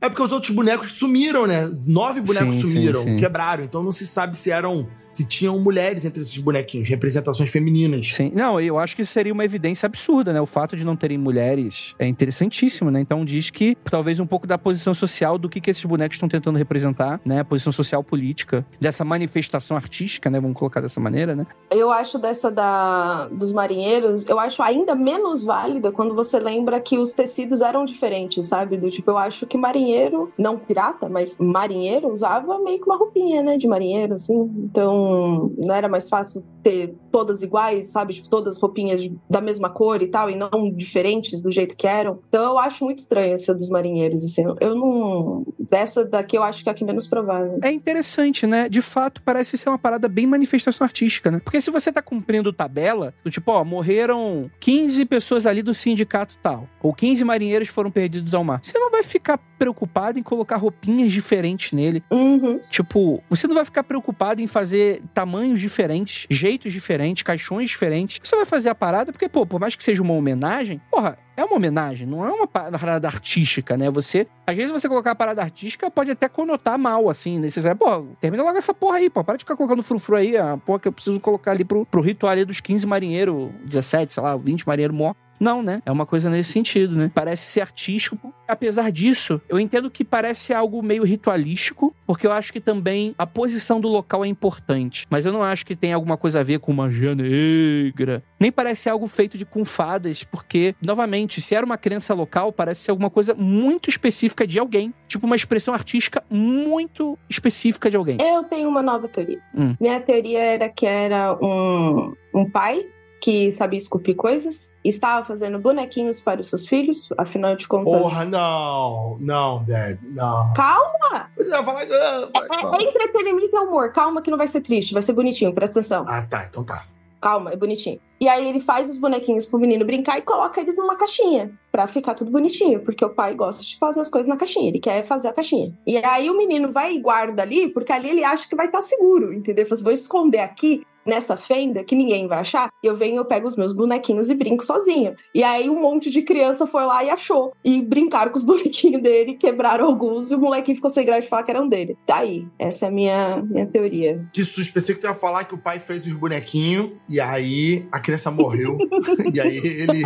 [0.07, 1.69] É porque os outros bonecos sumiram, né?
[1.85, 3.17] Nove bonecos Sim, sim, sumiram, sim.
[3.17, 3.65] quebraram.
[3.65, 4.87] Então não se sabe se eram.
[5.11, 8.13] se tinham mulheres entre esses bonequinhos, representações femininas.
[8.13, 8.31] Sim.
[8.33, 10.39] Não, eu acho que seria uma evidência absurda, né?
[10.39, 13.01] O fato de não terem mulheres é interessantíssimo, né?
[13.01, 16.29] Então diz que talvez um pouco da posição social do que, que esses bonecos estão
[16.29, 17.41] tentando representar, né?
[17.41, 20.39] A posição social política, dessa manifestação artística, né?
[20.39, 21.45] Vamos colocar dessa maneira, né?
[21.69, 26.97] Eu acho dessa da, dos marinheiros, eu acho ainda menos válida quando você lembra que
[26.97, 28.77] os tecidos eram diferentes, sabe?
[28.77, 29.96] Do tipo, eu acho que marinheiro,
[30.37, 33.57] não pirata, mas marinheiro, usava meio que uma roupinha, né?
[33.57, 34.51] De marinheiro, assim.
[34.57, 38.13] Então, não era mais fácil ter todas iguais, sabe?
[38.13, 42.19] Tipo, todas roupinhas da mesma cor e tal, e não diferentes do jeito que eram.
[42.27, 44.43] Então, eu acho muito estranho essa dos marinheiros, assim.
[44.59, 45.45] Eu não.
[45.59, 47.59] mas essa daqui eu acho que é a que menos provável.
[47.61, 48.69] É interessante, né?
[48.69, 51.39] De fato, parece ser uma parada bem manifestação artística, né?
[51.43, 56.37] Porque se você tá cumprindo tabela, do tipo, ó, morreram 15 pessoas ali do sindicato
[56.41, 59.76] tal, ou 15 marinheiros foram perdidos ao mar, você não vai ficar preocupado
[60.19, 62.03] em colocar roupinhas diferentes nele.
[62.09, 62.59] Uhum.
[62.69, 68.19] Tipo, você não vai ficar preocupado em fazer tamanhos diferentes, jeitos diferentes, caixões diferentes.
[68.23, 71.45] Você vai fazer a parada porque, pô, por mais que seja uma homenagem, porra, é
[71.45, 73.91] uma homenagem, não é uma parada artística, né?
[73.91, 77.47] Você, às vezes você colocar a parada artística pode até conotar mal, assim, né?
[77.49, 80.57] Você pô, termina logo essa porra aí, pô, para de ficar colocando frufru aí, a
[80.57, 84.23] porra que eu preciso colocar ali pro, pro ritual ali dos 15 marinheiros, 17, sei
[84.23, 85.27] lá, 20 marinheiros mortos.
[85.39, 85.81] Não, né?
[85.85, 87.11] É uma coisa nesse sentido, né?
[87.13, 88.33] Parece ser artístico.
[88.47, 93.27] Apesar disso, eu entendo que parece algo meio ritualístico, porque eu acho que também a
[93.27, 95.05] posição do local é importante.
[95.09, 98.23] Mas eu não acho que tem alguma coisa a ver com magia negra.
[98.39, 102.81] Nem parece algo feito de com fadas, porque, novamente, se era uma crença local, parece
[102.81, 104.93] ser alguma coisa muito específica de alguém.
[105.07, 108.17] Tipo, uma expressão artística muito específica de alguém.
[108.21, 109.41] Eu tenho uma nova teoria.
[109.55, 109.75] Hum.
[109.79, 112.85] Minha teoria era que era um, um pai
[113.19, 118.01] que sabia esculpir coisas, estava fazendo bonequinhos para os seus filhos, afinal de contas.
[118.01, 120.53] Porra, não, não, Deb, não.
[120.53, 121.29] Calma!
[121.35, 121.81] Você vai falar.
[121.83, 123.91] ah, vai, É, é entretenimento e humor.
[123.91, 126.05] Calma que não vai ser triste, vai ser bonitinho, presta atenção.
[126.07, 126.85] Ah, tá, então tá.
[127.27, 127.99] Calma, é bonitinho.
[128.21, 131.51] E aí ele faz os bonequinhos pro menino brincar e coloca eles numa caixinha.
[131.69, 132.79] Pra ficar tudo bonitinho.
[132.79, 134.69] Porque o pai gosta de fazer as coisas na caixinha.
[134.69, 135.77] Ele quer fazer a caixinha.
[135.85, 138.81] E aí o menino vai e guarda ali, porque ali ele acha que vai estar
[138.81, 139.65] seguro, entendeu?
[139.65, 142.69] Fala assim, vou esconder aqui nessa fenda que ninguém vai achar.
[142.83, 145.15] E eu venho, eu pego os meus bonequinhos e brinco sozinho.
[145.33, 147.53] E aí um monte de criança foi lá e achou.
[147.63, 151.27] E brincaram com os bonequinhos dele, quebraram alguns e o molequinho ficou sem graça de
[151.27, 151.97] falar que eram dele.
[152.05, 152.47] Tá aí.
[152.59, 154.27] Essa é a minha, minha teoria.
[154.33, 157.87] Que susto, pensei que tu ia falar que o pai fez os bonequinhos e aí
[157.91, 158.77] a criança morreu.
[159.33, 160.03] e aí ele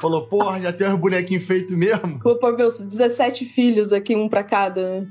[0.00, 2.18] falou: Porra, já tem uns bonequinhos feitos mesmo.
[2.22, 5.06] Vou pôr meus 17 filhos aqui, um pra cada.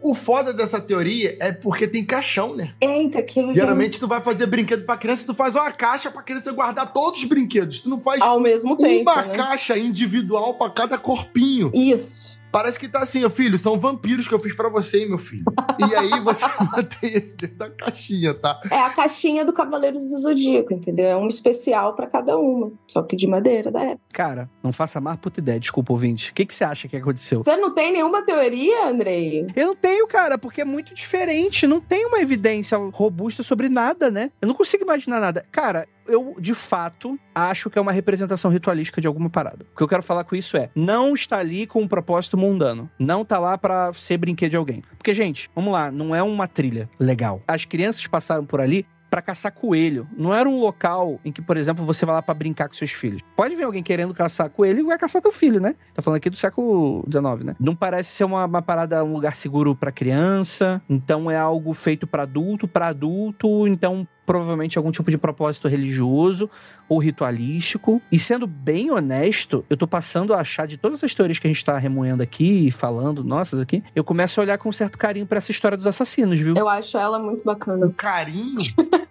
[0.00, 2.72] O foda dessa teoria é porque tem caixão, né?
[2.80, 6.52] Eita, que Geralmente tu vai fazer brinquedo pra criança, tu faz uma caixa pra criança
[6.52, 7.80] guardar todos os brinquedos.
[7.80, 9.10] Tu não faz Ao mesmo tempo.
[9.10, 9.34] uma né?
[9.36, 11.70] caixa individual pra cada corpinho.
[11.74, 12.31] Isso.
[12.52, 15.16] Parece que tá assim, ó, filho, são vampiros que eu fiz pra você, hein, meu
[15.18, 15.44] filho.
[15.88, 18.60] E aí você mantém esse dentro da caixinha, tá?
[18.70, 21.06] É a caixinha do Cavaleiros do Zodíaco, entendeu?
[21.06, 22.70] É um especial pra cada uma.
[22.86, 24.04] Só que de madeira da época.
[24.12, 26.30] Cara, não faça mais puta ideia, desculpa, ouvinte.
[26.30, 27.40] O que, que você acha que aconteceu?
[27.40, 29.46] Você não tem nenhuma teoria, Andrei?
[29.56, 31.66] Eu não tenho, cara, porque é muito diferente.
[31.66, 34.30] Não tem uma evidência robusta sobre nada, né?
[34.42, 35.46] Eu não consigo imaginar nada.
[35.50, 39.64] Cara, eu, de fato, acho que é uma representação ritualística de alguma parada.
[39.72, 42.90] O que eu quero falar com isso é: não está ali com um propósito mundano.
[42.98, 44.82] Não tá lá pra ser brinquedo de alguém.
[44.96, 47.42] Porque, gente, vamos lá, não é uma trilha legal.
[47.46, 50.08] As crianças passaram por ali pra caçar coelho.
[50.16, 52.92] Não era um local em que, por exemplo, você vai lá pra brincar com seus
[52.92, 53.20] filhos.
[53.36, 55.74] Pode ver alguém querendo caçar coelho e vai caçar teu filho, né?
[55.92, 57.54] Tá falando aqui do século XIX, né?
[57.60, 60.80] Não parece ser uma, uma parada, um lugar seguro pra criança.
[60.88, 63.68] Então é algo feito pra adulto, pra adulto.
[63.68, 66.48] Então provavelmente algum tipo de propósito religioso
[66.88, 68.00] ou ritualístico.
[68.10, 71.50] E sendo bem honesto, eu tô passando a achar de todas as teorias que a
[71.50, 74.98] gente tá remoendo aqui e falando, nossas aqui, eu começo a olhar com um certo
[74.98, 76.54] carinho pra essa história dos assassinos, viu?
[76.56, 77.86] Eu acho ela muito bacana.
[77.86, 78.58] Um carinho.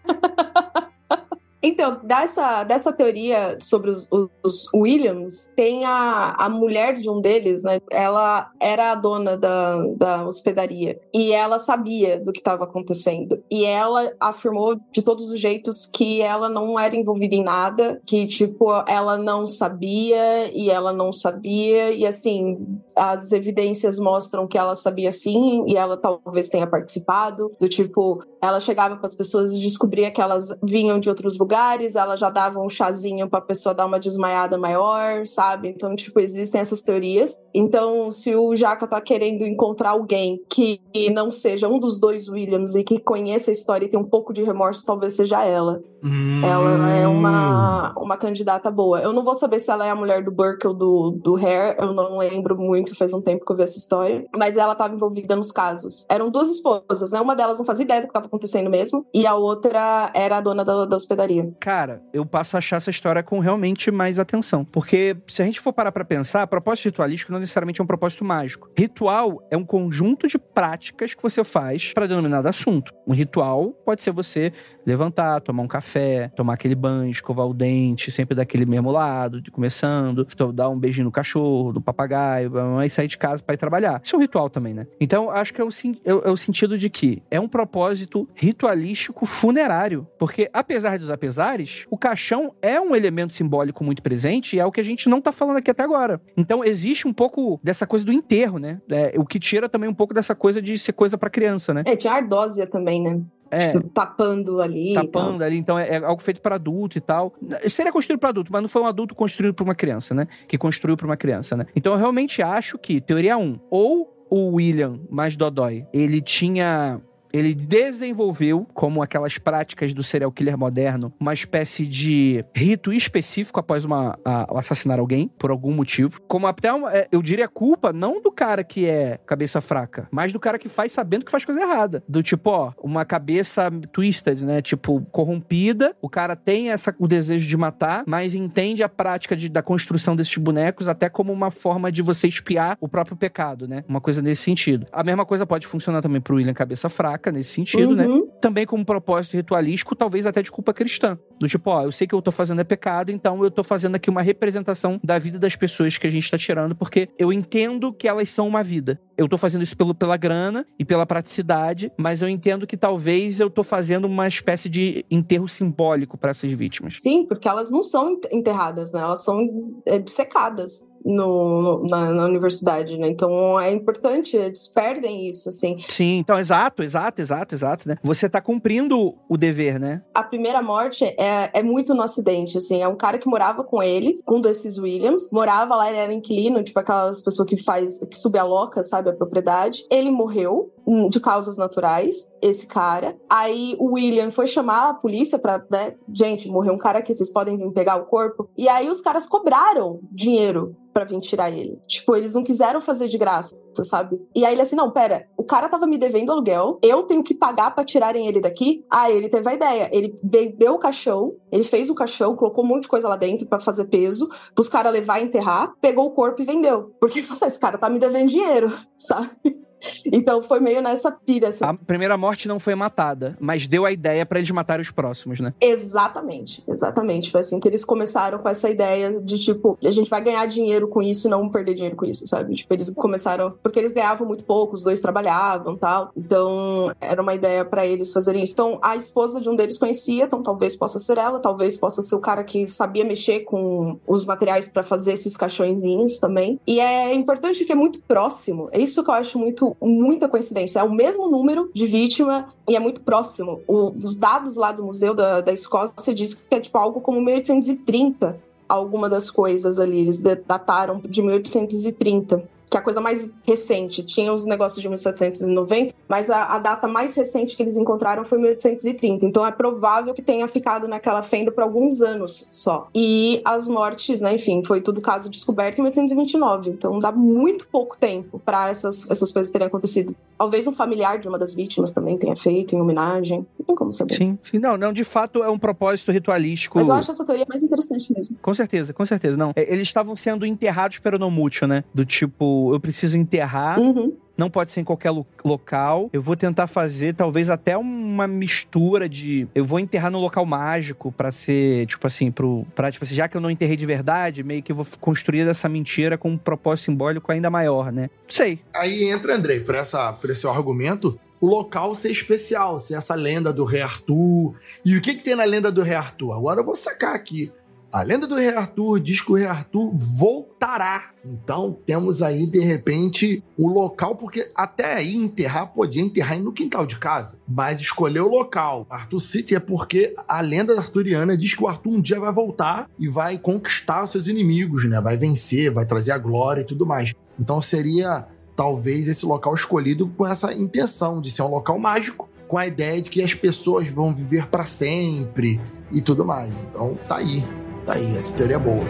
[1.64, 4.07] Então, dessa, dessa teoria sobre os,
[4.43, 7.80] os Williams, tem a, a mulher de um deles, né?
[7.91, 10.99] Ela era a dona da, da hospedaria.
[11.14, 13.43] E ela sabia do que estava acontecendo.
[13.49, 18.26] E ela afirmou de todos os jeitos que ela não era envolvida em nada, que,
[18.26, 21.91] tipo, ela não sabia e ela não sabia.
[21.91, 22.57] E, assim,
[22.95, 27.51] as evidências mostram que ela sabia sim e ela talvez tenha participado.
[27.59, 31.95] Do tipo, ela chegava para as pessoas e descobria que elas vinham de outros lugares,
[31.95, 35.69] ela já dava um chazinho para a pessoa dar uma desmaiada maior, sabe?
[35.69, 37.37] Então, tipo, existem essas teorias.
[37.53, 40.81] Então, se o Jaca tá querendo encontrar alguém que
[41.13, 44.33] não seja um dos dois Williams e que conheça a história e tem um pouco
[44.33, 45.81] de remorso, talvez seja ela.
[46.03, 46.43] Hum.
[46.43, 48.99] Ela é uma, uma candidata boa.
[48.99, 51.75] Eu não vou saber se ela é a mulher do Burke ou do, do Hare,
[51.79, 54.25] eu não lembro muito, faz um tempo que eu vi essa história.
[54.35, 56.05] Mas ela estava envolvida nos casos.
[56.09, 57.21] Eram duas esposas, né?
[57.21, 60.41] Uma delas não fazia ideia do que estava acontecendo mesmo, e a outra era a
[60.41, 61.51] dona da, da hospedaria.
[61.59, 64.65] Cara, eu passo a achar essa história com realmente mais atenção.
[64.65, 68.25] Porque se a gente for parar pra pensar, propósito ritualístico não necessariamente é um propósito
[68.25, 68.69] mágico.
[68.77, 72.93] Ritual é um conjunto de práticas que você faz para determinado assunto.
[73.07, 74.53] Um ritual pode ser você
[74.86, 79.51] levantar, tomar um café, tomar aquele banho, escovar o dente, sempre daquele mesmo lado, de
[79.51, 82.51] começando, dar um beijinho no cachorro, no papagaio,
[82.84, 84.01] e sair de casa para ir trabalhar.
[84.03, 84.88] Isso é um ritual também, né?
[84.99, 89.25] Então, acho que é o, é, é o sentido de que é um propósito ritualístico
[89.25, 90.07] funerário.
[90.17, 94.71] Porque, apesar dos apesares, o caixão é um elemento simbólico muito presente e é o
[94.71, 96.21] que a gente não tá falando aqui até agora.
[96.36, 98.82] Então, existe um pouco dessa coisa do enterro, né?
[98.89, 101.84] É, o que tira também um pouco dessa coisa de ser coisa para criança, né?
[101.86, 103.21] É, tinha ardósia também, né?
[103.51, 103.73] É.
[103.73, 104.93] Tipo, tapando ali.
[104.93, 107.33] Tapando ali, então é, é, algo feito para adulto e tal.
[107.67, 110.25] Seria construído para adulto, mas não foi um adulto construído para uma criança, né?
[110.47, 111.65] Que construiu para uma criança, né?
[111.75, 117.01] Então eu realmente acho que, teoria 1, ou o William mais Dodói, ele tinha
[117.34, 123.86] ele desenvolveu, como aquelas práticas do serial killer moderno, uma espécie de rito específico após
[123.86, 126.21] uma, a, assassinar alguém, por algum motivo.
[126.27, 130.34] Como até, uma, é, eu diria, culpa não do cara que é cabeça fraca, mas
[130.34, 132.03] do cara que faz sabendo que faz coisa errada.
[132.07, 134.61] Do tipo, ó, uma cabeça twisted, né?
[134.61, 135.95] Tipo, corrompida.
[136.01, 140.15] O cara tem essa, o desejo de matar, mas entende a prática de, da construção
[140.15, 143.84] desses bonecos até como uma forma de você espiar o próprio pecado, né?
[143.88, 144.86] Uma coisa nesse sentido.
[144.91, 148.07] A mesma coisa pode funcionar também pro William Cabeça Fraca nesse sentido, né?
[148.07, 148.22] uhum.
[148.22, 148.32] né?
[148.39, 151.19] Também como propósito ritualístico, talvez até de culpa cristã.
[151.38, 153.95] Do tipo, ó, eu sei que eu tô fazendo é pecado, então eu tô fazendo
[153.95, 157.91] aqui uma representação da vida das pessoas que a gente tá tirando, porque eu entendo
[157.91, 159.00] que elas são uma vida.
[159.21, 163.39] Eu tô fazendo isso pelo, pela grana e pela praticidade, mas eu entendo que talvez
[163.39, 166.97] eu tô fazendo uma espécie de enterro simbólico para essas vítimas.
[167.01, 169.01] Sim, porque elas não são enterradas, né?
[169.01, 169.47] Elas são
[169.85, 173.07] é, dissecadas no, na, na, universidade, né?
[173.07, 175.77] Então é importante, eles perdem isso, assim.
[175.87, 177.97] Sim, então, exato, exato, exato, exato, né?
[178.03, 180.01] Você tá cumprindo o dever, né?
[180.13, 182.81] A primeira morte é, é muito no acidente, assim.
[182.81, 186.13] É um cara que morava com ele, com um desses Williams, morava lá, ele era
[186.13, 189.86] inquilino, tipo aquelas pessoas que faz, que sube a loca, sabe, a propriedade.
[189.89, 193.17] Ele morreu hum, de causas naturais, esse cara.
[193.29, 197.32] Aí o William foi chamar a polícia pra, né, gente, morreu um cara aqui, vocês
[197.32, 198.50] podem vir pegar o corpo.
[198.58, 201.80] E aí os caras cobraram dinheiro para vir tirar ele.
[201.88, 203.55] Tipo, eles não quiseram fazer de graça,
[203.86, 204.20] sabe?
[204.36, 207.34] E aí ele assim, não, pera, o cara tava me devendo aluguel, eu tenho que
[207.34, 208.86] pagar para tirarem ele daqui?
[208.89, 212.68] Aí ele teve a ideia, ele vendeu o caixão, ele fez o caixão, colocou um
[212.68, 216.12] monte de coisa lá dentro para fazer peso, pros caras levar e enterrar, pegou o
[216.12, 216.96] corpo e vendeu.
[217.00, 219.61] Porque, esse cara tá me devendo dinheiro, sabe?
[220.13, 221.49] Então foi meio nessa pira.
[221.49, 221.63] Assim.
[221.63, 225.39] A primeira morte não foi matada, mas deu a ideia para eles matarem os próximos,
[225.39, 225.53] né?
[225.59, 227.32] Exatamente, exatamente.
[227.32, 230.87] Foi assim que eles começaram com essa ideia de tipo, a gente vai ganhar dinheiro
[230.87, 232.53] com isso e não perder dinheiro com isso, sabe?
[232.55, 233.51] Tipo, eles começaram.
[233.63, 236.12] Porque eles ganhavam muito pouco, os dois trabalhavam tal.
[236.16, 238.53] Então era uma ideia para eles fazerem isso.
[238.53, 242.16] Então a esposa de um deles conhecia, então talvez possa ser ela, talvez possa ser
[242.16, 246.59] o cara que sabia mexer com os materiais para fazer esses caixõezinhos também.
[246.66, 248.70] E é importante que é muito próximo.
[248.71, 250.79] É isso que eu acho muito muita coincidência.
[250.79, 253.61] É o mesmo número de vítima e é muito próximo.
[253.67, 257.21] O, os dados lá do Museu da, da Escócia diz que é tipo algo como
[257.21, 259.99] 1830 alguma das coisas ali.
[259.99, 264.01] Eles dataram de 1830 que é a coisa mais recente.
[264.01, 268.37] Tinha os negócios de 1790, mas a, a, data mais recente que eles encontraram foi
[268.37, 269.25] 1830.
[269.25, 272.87] Então é provável que tenha ficado naquela fenda por alguns anos só.
[272.95, 276.69] E as mortes, né, enfim, foi tudo caso descoberto em 1829.
[276.69, 280.15] Então dá muito pouco tempo para essas, essas coisas terem acontecido.
[280.37, 283.45] Talvez um familiar de uma das vítimas também tenha feito em homenagem.
[283.59, 284.15] Não tem como saber.
[284.15, 284.59] Sim, sim.
[284.59, 286.79] Não, não, de fato é um propósito ritualístico.
[286.79, 288.37] Mas eu acho essa teoria mais interessante mesmo.
[288.41, 289.35] Com certeza, com certeza.
[289.35, 291.83] Não, é, eles estavam sendo enterrados peronomútil, né?
[291.93, 293.79] Do tipo, eu preciso enterrar.
[293.79, 294.13] Uhum.
[294.38, 296.09] Não pode ser em qualquer lo local.
[296.12, 299.47] Eu vou tentar fazer talvez até uma mistura de.
[299.54, 302.66] Eu vou enterrar no local mágico para ser, tipo assim, pro.
[302.74, 305.47] Pra, tipo assim, já que eu não enterrei de verdade, meio que eu vou construir
[305.47, 308.09] essa mentira com um propósito simbólico ainda maior, né?
[308.24, 308.59] Não sei.
[308.74, 313.51] Aí entra, Andrei, por, essa, por esse argumento, o local ser especial, ser essa lenda
[313.51, 314.55] do rei Arthur.
[314.86, 316.33] E o que, que tem na lenda do rei Arthur?
[316.33, 317.51] Agora eu vou sacar aqui.
[317.93, 321.12] A lenda do Rei Arthur diz que o Rei Arthur voltará.
[321.26, 326.86] Então temos aí, de repente, o local, porque até aí enterrar podia enterrar no quintal
[326.86, 328.88] de casa, mas escolher o local.
[328.89, 332.89] Arthur City é porque a lenda arturiana diz que o Arthur um dia vai voltar
[332.97, 335.01] e vai conquistar os seus inimigos, né?
[335.01, 337.13] Vai vencer, vai trazer a glória e tudo mais.
[337.38, 342.58] Então seria talvez esse local escolhido com essa intenção de ser um local mágico, com
[342.58, 345.59] a ideia de que as pessoas vão viver para sempre
[345.92, 346.54] e tudo mais.
[346.62, 347.43] Então tá aí.
[347.86, 348.83] Tá aí, essa teoria é boa.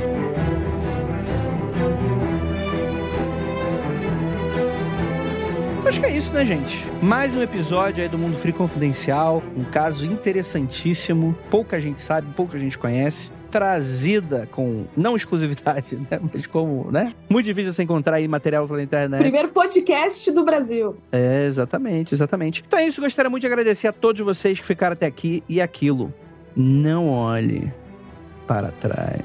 [5.88, 6.86] Acho que é isso, né, gente?
[7.02, 12.60] Mais um episódio aí do Mundo Free Confidencial, um caso interessantíssimo, pouca gente sabe, pouca
[12.60, 16.20] gente conhece trazida com, não exclusividade, né?
[16.34, 17.14] Mas como, né?
[17.30, 19.20] Muito difícil você encontrar aí material pela internet.
[19.20, 20.96] Primeiro podcast do Brasil.
[21.12, 22.64] É, exatamente, exatamente.
[22.66, 25.60] Então é isso, gostaria muito de agradecer a todos vocês que ficaram até aqui e
[25.60, 26.14] aquilo.
[26.56, 27.72] Não olhe
[28.52, 29.22] para trás.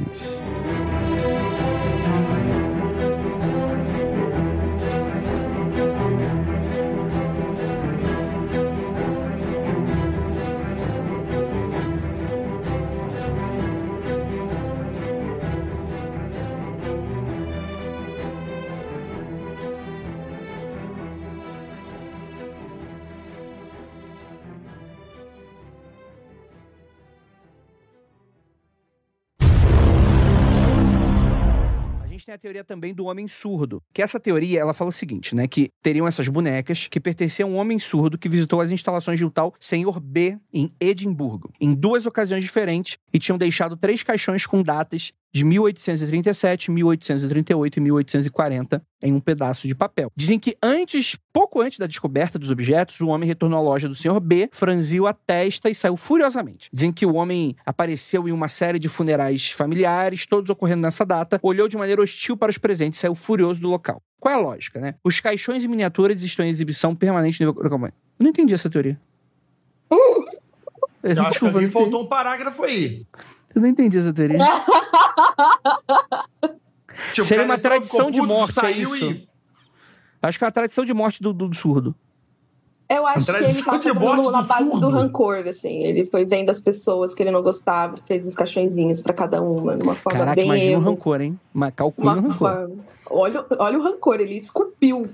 [32.36, 33.82] A teoria também do homem surdo.
[33.92, 35.48] Que essa teoria, ela fala o seguinte, né?
[35.48, 39.24] Que teriam essas bonecas que pertenciam a um homem surdo que visitou as instalações de
[39.24, 44.46] um tal Senhor B em Edimburgo, em duas ocasiões diferentes, e tinham deixado três caixões
[44.46, 50.10] com datas de 1837, 1838 e 1840 em um pedaço de papel.
[50.16, 53.94] Dizem que antes, pouco antes da descoberta dos objetos, o homem retornou à loja do
[53.94, 54.18] Sr.
[54.20, 56.68] B, franziu a testa e saiu furiosamente.
[56.72, 61.38] Dizem que o homem apareceu em uma série de funerais familiares, todos ocorrendo nessa data,
[61.42, 64.00] olhou de maneira hostil para os presentes e saiu furioso do local.
[64.18, 64.94] Qual é a lógica, né?
[65.04, 67.54] Os caixões em miniaturas estão em exibição permanente no...
[67.54, 67.92] Calma aí.
[68.18, 68.98] Eu não entendi essa teoria.
[71.02, 73.06] Eu acho que alguém faltou um parágrafo aí.
[73.56, 74.38] Eu não entendi essa teoria.
[77.12, 79.10] Tipo, Seria o uma tradição de morte, é saiu isso?
[79.10, 79.28] e-
[80.22, 81.94] Acho que é uma tradição de morte do, do- do surdo.
[82.88, 84.88] Eu acho que ele tá de fazendo morte na do base do surdo.
[84.90, 85.82] rancor, assim.
[85.82, 89.76] Ele foi vendo as pessoas que ele não gostava, fez uns caixõezinhos pra cada uma,
[89.76, 90.90] de uma forma Caraca, bem imagina o emo.
[90.90, 91.38] rancor, hein?
[91.52, 92.36] Mas calcula o Uma rancor.
[92.38, 92.76] forma.
[93.10, 95.10] Olha, olha o rancor, ele esculpiu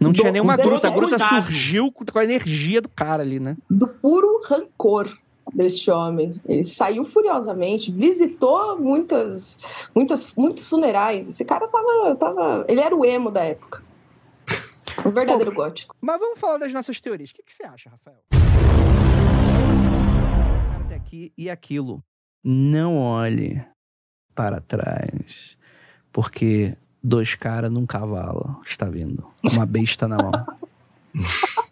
[0.00, 0.88] Não tinha Do- nenhuma com gruta.
[0.88, 3.56] A gruta surgiu com com a energia do cara ali, né?
[3.70, 5.08] do puro rancor
[5.54, 6.32] deste homem.
[6.46, 9.60] Ele saiu furiosamente, visitou muitas,
[9.94, 11.28] muitas, muitos funerais.
[11.28, 12.64] Esse cara tava, tava.
[12.68, 13.82] Ele era o emo da época.
[15.04, 15.94] O verdadeiro gótico.
[16.00, 17.30] Mas vamos falar das nossas teorias.
[17.30, 18.18] O que, que você acha, Rafael?
[20.84, 22.02] Até aqui e aquilo.
[22.42, 23.64] Não olhe
[24.34, 25.56] para trás.
[26.12, 29.26] Porque dois caras num cavalo está vindo.
[29.44, 30.32] Uma besta na mão.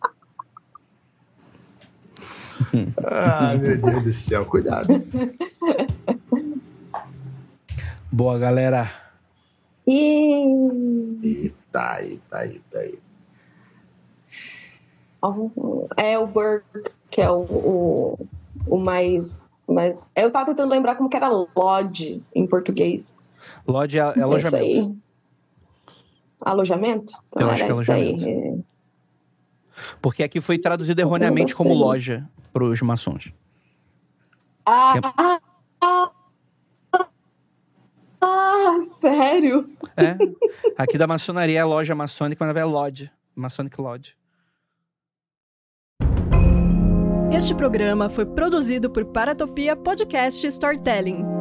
[3.05, 4.89] Ai, meu Deus do céu, cuidado.
[8.10, 8.90] Boa, galera.
[9.86, 13.05] E Eita, eita, eita, eita.
[15.97, 16.64] é o Burke,
[17.10, 18.26] que é o, o,
[18.66, 19.43] o mais.
[19.66, 23.16] Mas eu tava tentando lembrar como que era Lodge em português.
[23.66, 24.56] Lodge é, é Esse alojamento.
[24.56, 24.94] aí.
[26.43, 27.14] Alojamento?
[27.28, 28.64] Então Eu acho era que é esse aí.
[30.01, 33.33] Porque aqui foi traduzido erroneamente como loja para os maçons.
[34.67, 35.41] Ah, é- ah,
[35.83, 37.09] ah,
[38.21, 39.67] ah, sério?
[39.97, 40.17] É.
[40.79, 43.11] Aqui da maçonaria é loja maçônica, mas na verdade é Lodge.
[43.37, 44.17] Masonic Lodge.
[47.33, 51.34] Este programa foi produzido por Paratopia Podcast Storytelling.